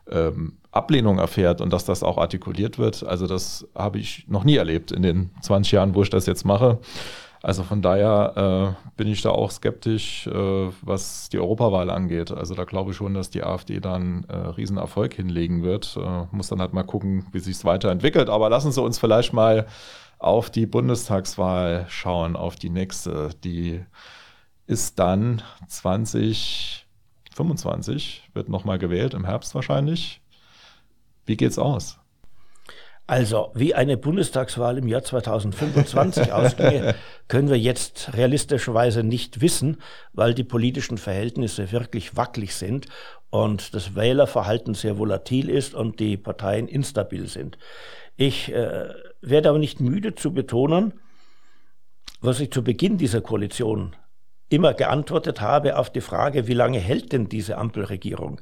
ähm, 0.09 0.57
Ablehnung 0.71 1.19
erfährt 1.19 1.61
und 1.61 1.71
dass 1.71 1.85
das 1.85 2.03
auch 2.03 2.17
artikuliert 2.17 2.77
wird, 2.77 3.03
also 3.03 3.25
das 3.25 3.67
habe 3.75 3.99
ich 3.99 4.25
noch 4.27 4.43
nie 4.43 4.57
erlebt 4.57 4.91
in 4.91 5.03
den 5.03 5.31
20 5.41 5.71
Jahren, 5.71 5.95
wo 5.95 6.03
ich 6.03 6.09
das 6.09 6.25
jetzt 6.25 6.45
mache. 6.45 6.79
Also 7.41 7.63
von 7.63 7.81
daher 7.81 8.75
äh, 8.75 8.91
bin 8.97 9.07
ich 9.07 9.21
da 9.21 9.29
auch 9.29 9.49
skeptisch, 9.51 10.27
äh, 10.27 10.71
was 10.81 11.29
die 11.29 11.39
Europawahl 11.39 11.89
angeht. 11.89 12.31
Also 12.31 12.53
da 12.53 12.65
glaube 12.65 12.91
ich 12.91 12.97
schon, 12.97 13.13
dass 13.13 13.29
die 13.29 13.43
AfD 13.43 13.79
dann 13.79 14.25
äh, 14.25 14.35
Riesenerfolg 14.35 15.13
hinlegen 15.13 15.63
wird. 15.63 15.97
Äh, 15.97 16.25
muss 16.31 16.49
dann 16.49 16.59
halt 16.59 16.73
mal 16.73 16.83
gucken, 16.83 17.27
wie 17.31 17.39
sich 17.39 17.55
es 17.55 17.63
weiterentwickelt. 17.63 18.29
Aber 18.29 18.49
lassen 18.49 18.73
Sie 18.73 18.81
uns 18.81 18.99
vielleicht 18.99 19.31
mal 19.31 19.67
auf 20.17 20.49
die 20.49 20.65
Bundestagswahl 20.65 21.85
schauen, 21.87 22.35
auf 22.35 22.57
die 22.57 22.69
nächste, 22.69 23.29
die 23.43 23.85
ist 24.67 24.99
dann 24.99 25.41
2025, 25.69 28.29
wird 28.33 28.49
nochmal 28.49 28.79
gewählt, 28.79 29.13
im 29.13 29.23
Herbst 29.23 29.55
wahrscheinlich. 29.55 30.21
Wie 31.25 31.37
geht's 31.37 31.57
aus? 31.57 31.98
Also, 33.09 33.49
wie 33.55 33.73
eine 33.73 33.97
Bundestagswahl 33.97 34.77
im 34.77 34.87
Jahr 34.87 35.01
2025 35.01 36.31
ausgehe, 36.31 36.93
können 37.27 37.49
wir 37.49 37.57
jetzt 37.57 38.13
realistischerweise 38.13 39.01
nicht 39.03 39.41
wissen, 39.41 39.77
weil 40.13 40.35
die 40.35 40.43
politischen 40.43 40.99
Verhältnisse 40.99 41.71
wirklich 41.71 42.15
wackelig 42.17 42.53
sind 42.53 42.85
und 43.31 43.73
das 43.73 43.95
Wählerverhalten 43.95 44.75
sehr 44.75 44.99
volatil 44.99 45.49
ist 45.49 45.73
und 45.73 45.99
die 45.99 46.17
Parteien 46.17 46.67
instabil 46.67 47.25
sind. 47.25 47.57
Ich 48.15 48.53
äh, 48.53 48.89
werde 49.21 49.49
aber 49.49 49.57
nicht 49.57 49.79
müde 49.79 50.13
zu 50.13 50.31
betonen, 50.31 50.93
was 52.21 52.39
ich 52.39 52.51
zu 52.51 52.63
Beginn 52.63 52.99
dieser 52.99 53.21
Koalition 53.21 53.95
immer 54.49 54.75
geantwortet 54.75 55.41
habe 55.41 55.77
auf 55.77 55.89
die 55.89 56.01
Frage, 56.01 56.45
wie 56.45 56.53
lange 56.53 56.77
hält 56.77 57.11
denn 57.11 57.27
diese 57.27 57.57
Ampelregierung? 57.57 58.41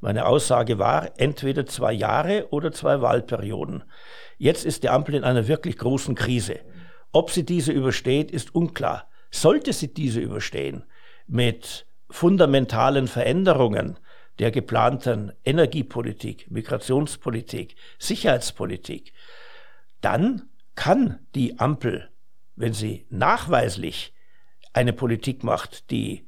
Meine 0.00 0.26
Aussage 0.26 0.78
war, 0.78 1.10
entweder 1.18 1.66
zwei 1.66 1.92
Jahre 1.92 2.48
oder 2.50 2.72
zwei 2.72 3.00
Wahlperioden. 3.00 3.84
Jetzt 4.38 4.64
ist 4.64 4.82
die 4.82 4.88
Ampel 4.88 5.14
in 5.14 5.24
einer 5.24 5.48
wirklich 5.48 5.78
großen 5.78 6.14
Krise. 6.14 6.60
Ob 7.12 7.30
sie 7.30 7.44
diese 7.44 7.72
übersteht, 7.72 8.30
ist 8.30 8.54
unklar. 8.54 9.08
Sollte 9.30 9.72
sie 9.72 9.92
diese 9.92 10.20
überstehen, 10.20 10.84
mit 11.26 11.86
fundamentalen 12.10 13.08
Veränderungen 13.08 13.98
der 14.38 14.50
geplanten 14.50 15.32
Energiepolitik, 15.44 16.50
Migrationspolitik, 16.50 17.76
Sicherheitspolitik, 17.98 19.12
dann 20.02 20.50
kann 20.74 21.20
die 21.34 21.58
Ampel, 21.58 22.10
wenn 22.54 22.72
sie 22.72 23.06
nachweislich 23.08 24.12
eine 24.72 24.92
Politik 24.92 25.42
macht, 25.42 25.90
die 25.90 26.25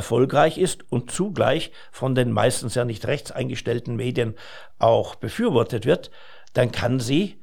erfolgreich 0.00 0.56
ist 0.56 0.90
und 0.90 1.10
zugleich 1.10 1.72
von 1.92 2.14
den 2.14 2.32
meistens 2.32 2.74
ja 2.74 2.86
nicht 2.86 3.06
rechts 3.06 3.30
eingestellten 3.30 3.96
Medien 3.96 4.34
auch 4.78 5.14
befürwortet 5.14 5.84
wird, 5.84 6.10
dann 6.54 6.72
kann 6.72 7.00
sie 7.00 7.42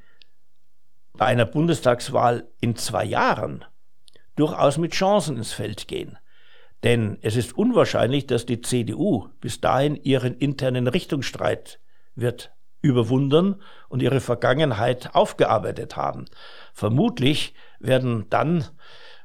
bei 1.14 1.28
einer 1.28 1.46
Bundestagswahl 1.46 2.48
in 2.60 2.76
zwei 2.76 3.06
Jahren 3.06 3.64
durchaus 4.36 4.80
mit 4.80 4.94
Chancen 4.94 5.38
ins 5.38 5.54
Feld 5.54 5.88
gehen. 5.88 6.18
Denn 6.82 7.20
es 7.22 7.36
ist 7.36 7.56
unwahrscheinlich, 7.56 8.26
dass 8.26 8.48
die 8.48 8.62
CDU 8.62 9.30
bis 9.40 9.62
dahin 9.62 9.96
ihren 9.96 10.36
internen 10.36 10.88
Richtungsstreit 10.88 11.80
wird 12.16 12.52
überwunden 12.82 13.62
und 13.88 14.02
ihre 14.02 14.20
Vergangenheit 14.20 15.14
aufgearbeitet 15.14 15.96
haben. 15.96 16.26
Vermutlich 16.74 17.54
werden 17.80 18.26
dann 18.32 18.66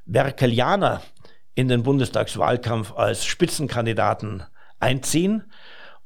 Merkelianer 0.05 1.01
in 1.55 1.69
den 1.69 1.83
Bundestagswahlkampf 1.83 2.93
als 2.95 3.25
Spitzenkandidaten 3.25 4.43
einziehen. 4.81 5.45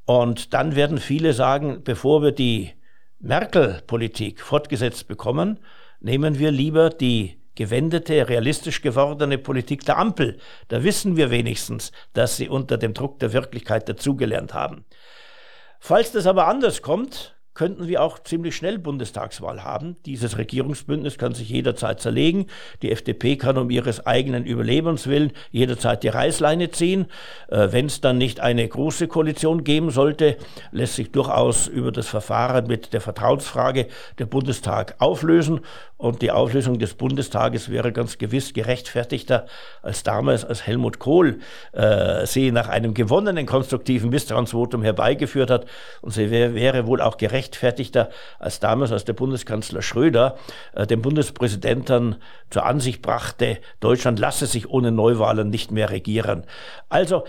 Und 0.04 0.54
dann 0.54 0.76
werden 0.76 0.98
viele 0.98 1.32
sagen, 1.32 1.82
bevor 1.82 2.22
wir 2.22 2.32
die 2.32 2.72
Merkel-Politik 3.18 4.40
fortgesetzt 4.40 5.08
bekommen, 5.08 5.58
nehmen 6.00 6.38
wir 6.38 6.50
lieber 6.50 6.90
die 6.90 7.40
gewendete, 7.54 8.28
realistisch 8.28 8.82
gewordene 8.82 9.38
Politik 9.38 9.84
der 9.84 9.98
Ampel. 9.98 10.38
Da 10.68 10.84
wissen 10.84 11.16
wir 11.16 11.30
wenigstens, 11.30 11.90
dass 12.12 12.36
sie 12.36 12.48
unter 12.48 12.76
dem 12.76 12.94
Druck 12.94 13.18
der 13.18 13.32
Wirklichkeit 13.32 13.88
dazugelernt 13.88 14.54
haben. 14.54 14.84
Falls 15.80 16.12
das 16.12 16.26
aber 16.26 16.46
anders 16.46 16.82
kommt, 16.82 17.35
könnten 17.56 17.88
wir 17.88 18.02
auch 18.02 18.18
ziemlich 18.18 18.54
schnell 18.54 18.78
Bundestagswahl 18.78 19.64
haben. 19.64 19.96
Dieses 20.04 20.36
Regierungsbündnis 20.36 21.16
kann 21.16 21.32
sich 21.32 21.48
jederzeit 21.48 22.00
zerlegen. 22.00 22.46
Die 22.82 22.92
FDP 22.92 23.36
kann 23.36 23.56
um 23.56 23.70
ihres 23.70 24.06
eigenen 24.06 24.44
Überlebens 24.44 25.06
willen 25.06 25.32
jederzeit 25.50 26.02
die 26.02 26.08
Reißleine 26.08 26.70
ziehen. 26.70 27.06
Äh, 27.48 27.68
Wenn 27.70 27.86
es 27.86 28.02
dann 28.02 28.18
nicht 28.18 28.40
eine 28.40 28.68
große 28.68 29.08
Koalition 29.08 29.64
geben 29.64 29.90
sollte, 29.90 30.36
lässt 30.70 30.96
sich 30.96 31.12
durchaus 31.12 31.66
über 31.66 31.92
das 31.92 32.08
Verfahren 32.08 32.66
mit 32.66 32.92
der 32.92 33.00
Vertrauensfrage 33.00 33.86
der 34.18 34.26
Bundestag 34.26 34.94
auflösen. 34.98 35.60
Und 35.96 36.20
die 36.20 36.30
Auflösung 36.30 36.78
des 36.78 36.92
Bundestages 36.92 37.70
wäre 37.70 37.90
ganz 37.90 38.18
gewiss 38.18 38.52
gerechtfertigter 38.52 39.46
als 39.80 40.02
damals, 40.02 40.44
als 40.44 40.66
Helmut 40.66 40.98
Kohl 40.98 41.38
äh, 41.72 42.26
sie 42.26 42.52
nach 42.52 42.68
einem 42.68 42.92
gewonnenen 42.92 43.46
konstruktiven 43.46 44.10
Misstrauensvotum 44.10 44.82
herbeigeführt 44.82 45.50
hat. 45.50 45.64
Und 46.02 46.10
sie 46.10 46.30
wär, 46.30 46.54
wäre 46.54 46.86
wohl 46.86 47.00
auch 47.00 47.16
gerecht 47.16 47.45
gerechtfertigter 47.46 48.10
als 48.38 48.60
damals, 48.60 48.92
als 48.92 49.04
der 49.04 49.12
Bundeskanzler 49.12 49.82
Schröder 49.82 50.36
äh, 50.74 50.86
den 50.86 51.02
Bundespräsidenten 51.02 52.16
zur 52.50 52.66
Ansicht 52.66 53.02
brachte, 53.02 53.58
Deutschland 53.80 54.18
lasse 54.18 54.46
sich 54.46 54.68
ohne 54.68 54.92
Neuwahlen 54.92 55.50
nicht 55.50 55.70
mehr 55.70 55.90
regieren. 55.90 56.44
Also 56.88 57.24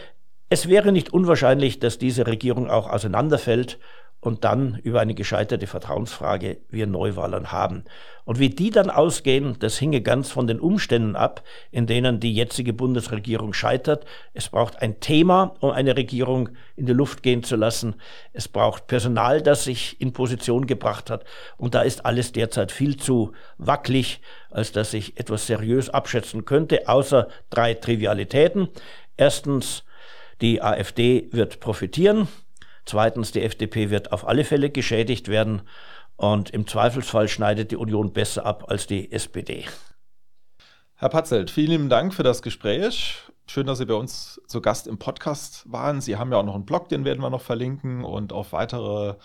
es 0.49 0.67
wäre 0.67 0.91
nicht 0.91 1.11
unwahrscheinlich, 1.11 1.79
dass 1.79 1.97
diese 1.97 2.25
Regierung 2.25 2.69
auch 2.69 2.89
auseinanderfällt 2.89 3.79
und 4.27 4.43
dann 4.43 4.77
über 4.83 4.99
eine 4.99 5.13
gescheiterte 5.13 5.67
Vertrauensfrage 5.67 6.57
wir 6.69 6.85
Neuwahlen 6.85 7.53
haben. 7.53 7.85
Und 8.25 8.39
wie 8.39 8.49
die 8.49 8.71
dann 8.71 8.89
ausgehen, 8.89 9.55
das 9.59 9.77
hinge 9.77 10.01
ganz 10.01 10.29
von 10.31 10.47
den 10.47 10.59
Umständen 10.59 11.15
ab, 11.15 11.43
in 11.71 11.87
denen 11.87 12.19
die 12.19 12.35
jetzige 12.35 12.73
Bundesregierung 12.73 13.53
scheitert. 13.53 14.05
Es 14.33 14.49
braucht 14.49 14.81
ein 14.81 14.99
Thema, 14.99 15.55
um 15.61 15.71
eine 15.71 15.95
Regierung 15.95 16.49
in 16.75 16.85
die 16.85 16.91
Luft 16.91 17.23
gehen 17.23 17.41
zu 17.41 17.55
lassen. 17.55 17.95
Es 18.33 18.49
braucht 18.49 18.87
Personal, 18.87 19.41
das 19.41 19.63
sich 19.63 20.01
in 20.01 20.11
Position 20.11 20.67
gebracht 20.67 21.09
hat. 21.09 21.23
Und 21.55 21.73
da 21.73 21.83
ist 21.83 22.05
alles 22.05 22.33
derzeit 22.33 22.73
viel 22.73 22.97
zu 22.97 23.31
wackelig, 23.57 24.19
als 24.51 24.73
dass 24.73 24.93
ich 24.93 25.17
etwas 25.17 25.47
seriös 25.47 25.89
abschätzen 25.89 26.43
könnte, 26.43 26.89
außer 26.89 27.29
drei 27.49 27.75
Trivialitäten. 27.75 28.67
Erstens, 29.15 29.85
die 30.41 30.61
AfD 30.61 31.29
wird 31.31 31.61
profitieren. 31.61 32.27
Zweitens, 32.87 33.33
die 33.33 33.43
FDP 33.43 33.89
wird 33.89 34.13
auf 34.13 34.25
alle 34.25 34.45
Fälle 34.45 34.69
geschädigt 34.69 35.27
werden 35.27 35.61
und 36.15 36.49
im 36.51 36.65
Zweifelsfall 36.65 37.27
schneidet 37.27 37.71
die 37.71 37.75
Union 37.75 38.13
besser 38.13 38.45
ab 38.45 38.65
als 38.69 38.87
die 38.87 39.11
SPD. 39.11 39.65
Herr 40.95 41.09
Patzelt, 41.09 41.51
vielen 41.51 41.89
Dank 41.89 42.13
für 42.13 42.23
das 42.23 42.41
Gespräch. 42.41 43.17
Schön, 43.45 43.67
dass 43.67 43.77
Sie 43.77 43.85
bei 43.85 43.93
uns 43.93 44.41
zu 44.47 44.61
Gast 44.61 44.87
im 44.87 44.97
Podcast 44.97 45.71
waren. 45.71 45.99
Sie 46.01 46.15
haben 46.15 46.31
ja 46.31 46.37
auch 46.37 46.45
noch 46.45 46.55
einen 46.55 46.65
Blog, 46.65 46.89
den 46.89 47.05
werden 47.05 47.21
wir 47.21 47.29
noch 47.29 47.41
verlinken 47.41 48.05
und 48.05 48.31
auf 48.31 48.53
weitere 48.53 49.15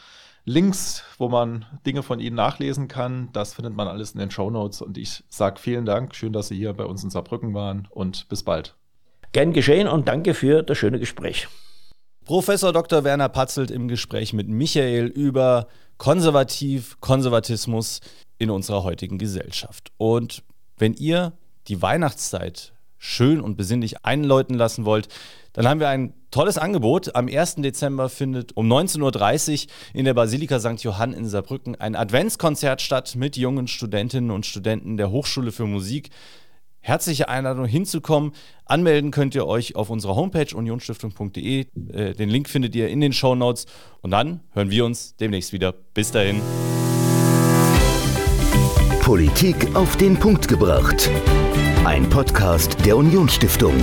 Links, 0.44 1.04
wo 1.18 1.28
man 1.28 1.64
Dinge 1.86 2.02
von 2.02 2.18
Ihnen 2.18 2.36
nachlesen 2.36 2.88
kann. 2.88 3.30
Das 3.32 3.54
findet 3.54 3.76
man 3.76 3.86
alles 3.86 4.10
in 4.10 4.18
den 4.18 4.32
Show 4.32 4.50
Notes. 4.50 4.82
Und 4.82 4.98
ich 4.98 5.22
sage 5.28 5.60
vielen 5.60 5.86
Dank. 5.86 6.16
Schön, 6.16 6.32
dass 6.32 6.48
Sie 6.48 6.56
hier 6.56 6.72
bei 6.72 6.84
uns 6.84 7.04
in 7.04 7.10
Saarbrücken 7.10 7.54
waren 7.54 7.86
und 7.90 8.28
bis 8.28 8.42
bald. 8.42 8.76
Gern 9.30 9.52
geschehen 9.52 9.86
und 9.86 10.08
danke 10.08 10.34
für 10.34 10.62
das 10.62 10.76
schöne 10.78 10.98
Gespräch. 10.98 11.48
Professor 12.24 12.72
Dr. 12.72 13.02
Werner 13.02 13.28
Patzelt 13.28 13.72
im 13.72 13.88
Gespräch 13.88 14.32
mit 14.32 14.48
Michael 14.48 15.06
über 15.06 15.66
Konservativ, 15.98 17.00
Konservatismus 17.00 18.00
in 18.38 18.48
unserer 18.48 18.84
heutigen 18.84 19.18
Gesellschaft. 19.18 19.90
Und 19.96 20.44
wenn 20.78 20.94
ihr 20.94 21.32
die 21.66 21.82
Weihnachtszeit 21.82 22.72
schön 22.96 23.40
und 23.40 23.56
besinnlich 23.56 24.04
einläuten 24.04 24.56
lassen 24.56 24.84
wollt, 24.84 25.08
dann 25.52 25.68
haben 25.68 25.80
wir 25.80 25.88
ein 25.88 26.14
tolles 26.30 26.58
Angebot. 26.58 27.16
Am 27.16 27.26
1. 27.26 27.56
Dezember 27.56 28.08
findet 28.08 28.56
um 28.56 28.72
19.30 28.72 29.64
Uhr 29.64 29.70
in 29.92 30.04
der 30.04 30.14
Basilika 30.14 30.60
St. 30.60 30.82
Johann 30.84 31.12
in 31.12 31.26
Saarbrücken 31.26 31.74
ein 31.74 31.96
Adventskonzert 31.96 32.80
statt 32.80 33.16
mit 33.16 33.36
jungen 33.36 33.66
Studentinnen 33.66 34.30
und 34.30 34.46
Studenten 34.46 34.96
der 34.96 35.10
Hochschule 35.10 35.50
für 35.50 35.66
Musik 35.66 36.10
herzliche 36.82 37.28
Einladung 37.28 37.64
hinzukommen. 37.64 38.32
Anmelden 38.66 39.10
könnt 39.10 39.34
ihr 39.34 39.46
euch 39.46 39.74
auf 39.76 39.88
unserer 39.88 40.14
Homepage 40.14 40.54
unionstiftung.de. 40.54 41.66
Äh, 41.92 42.12
den 42.12 42.28
Link 42.28 42.48
findet 42.48 42.74
ihr 42.74 42.88
in 42.88 43.00
den 43.00 43.12
Show 43.12 43.34
Notes. 43.34 43.66
Und 44.02 44.10
dann 44.10 44.40
hören 44.52 44.70
wir 44.70 44.84
uns 44.84 45.16
demnächst 45.16 45.52
wieder. 45.52 45.72
Bis 45.72 46.10
dahin. 46.10 46.42
Politik 49.00 49.74
auf 49.74 49.96
den 49.96 50.16
Punkt 50.16 50.46
gebracht. 50.46 51.10
Ein 51.84 52.08
Podcast 52.08 52.76
der 52.86 52.96
Unionsstiftung. 52.96 53.74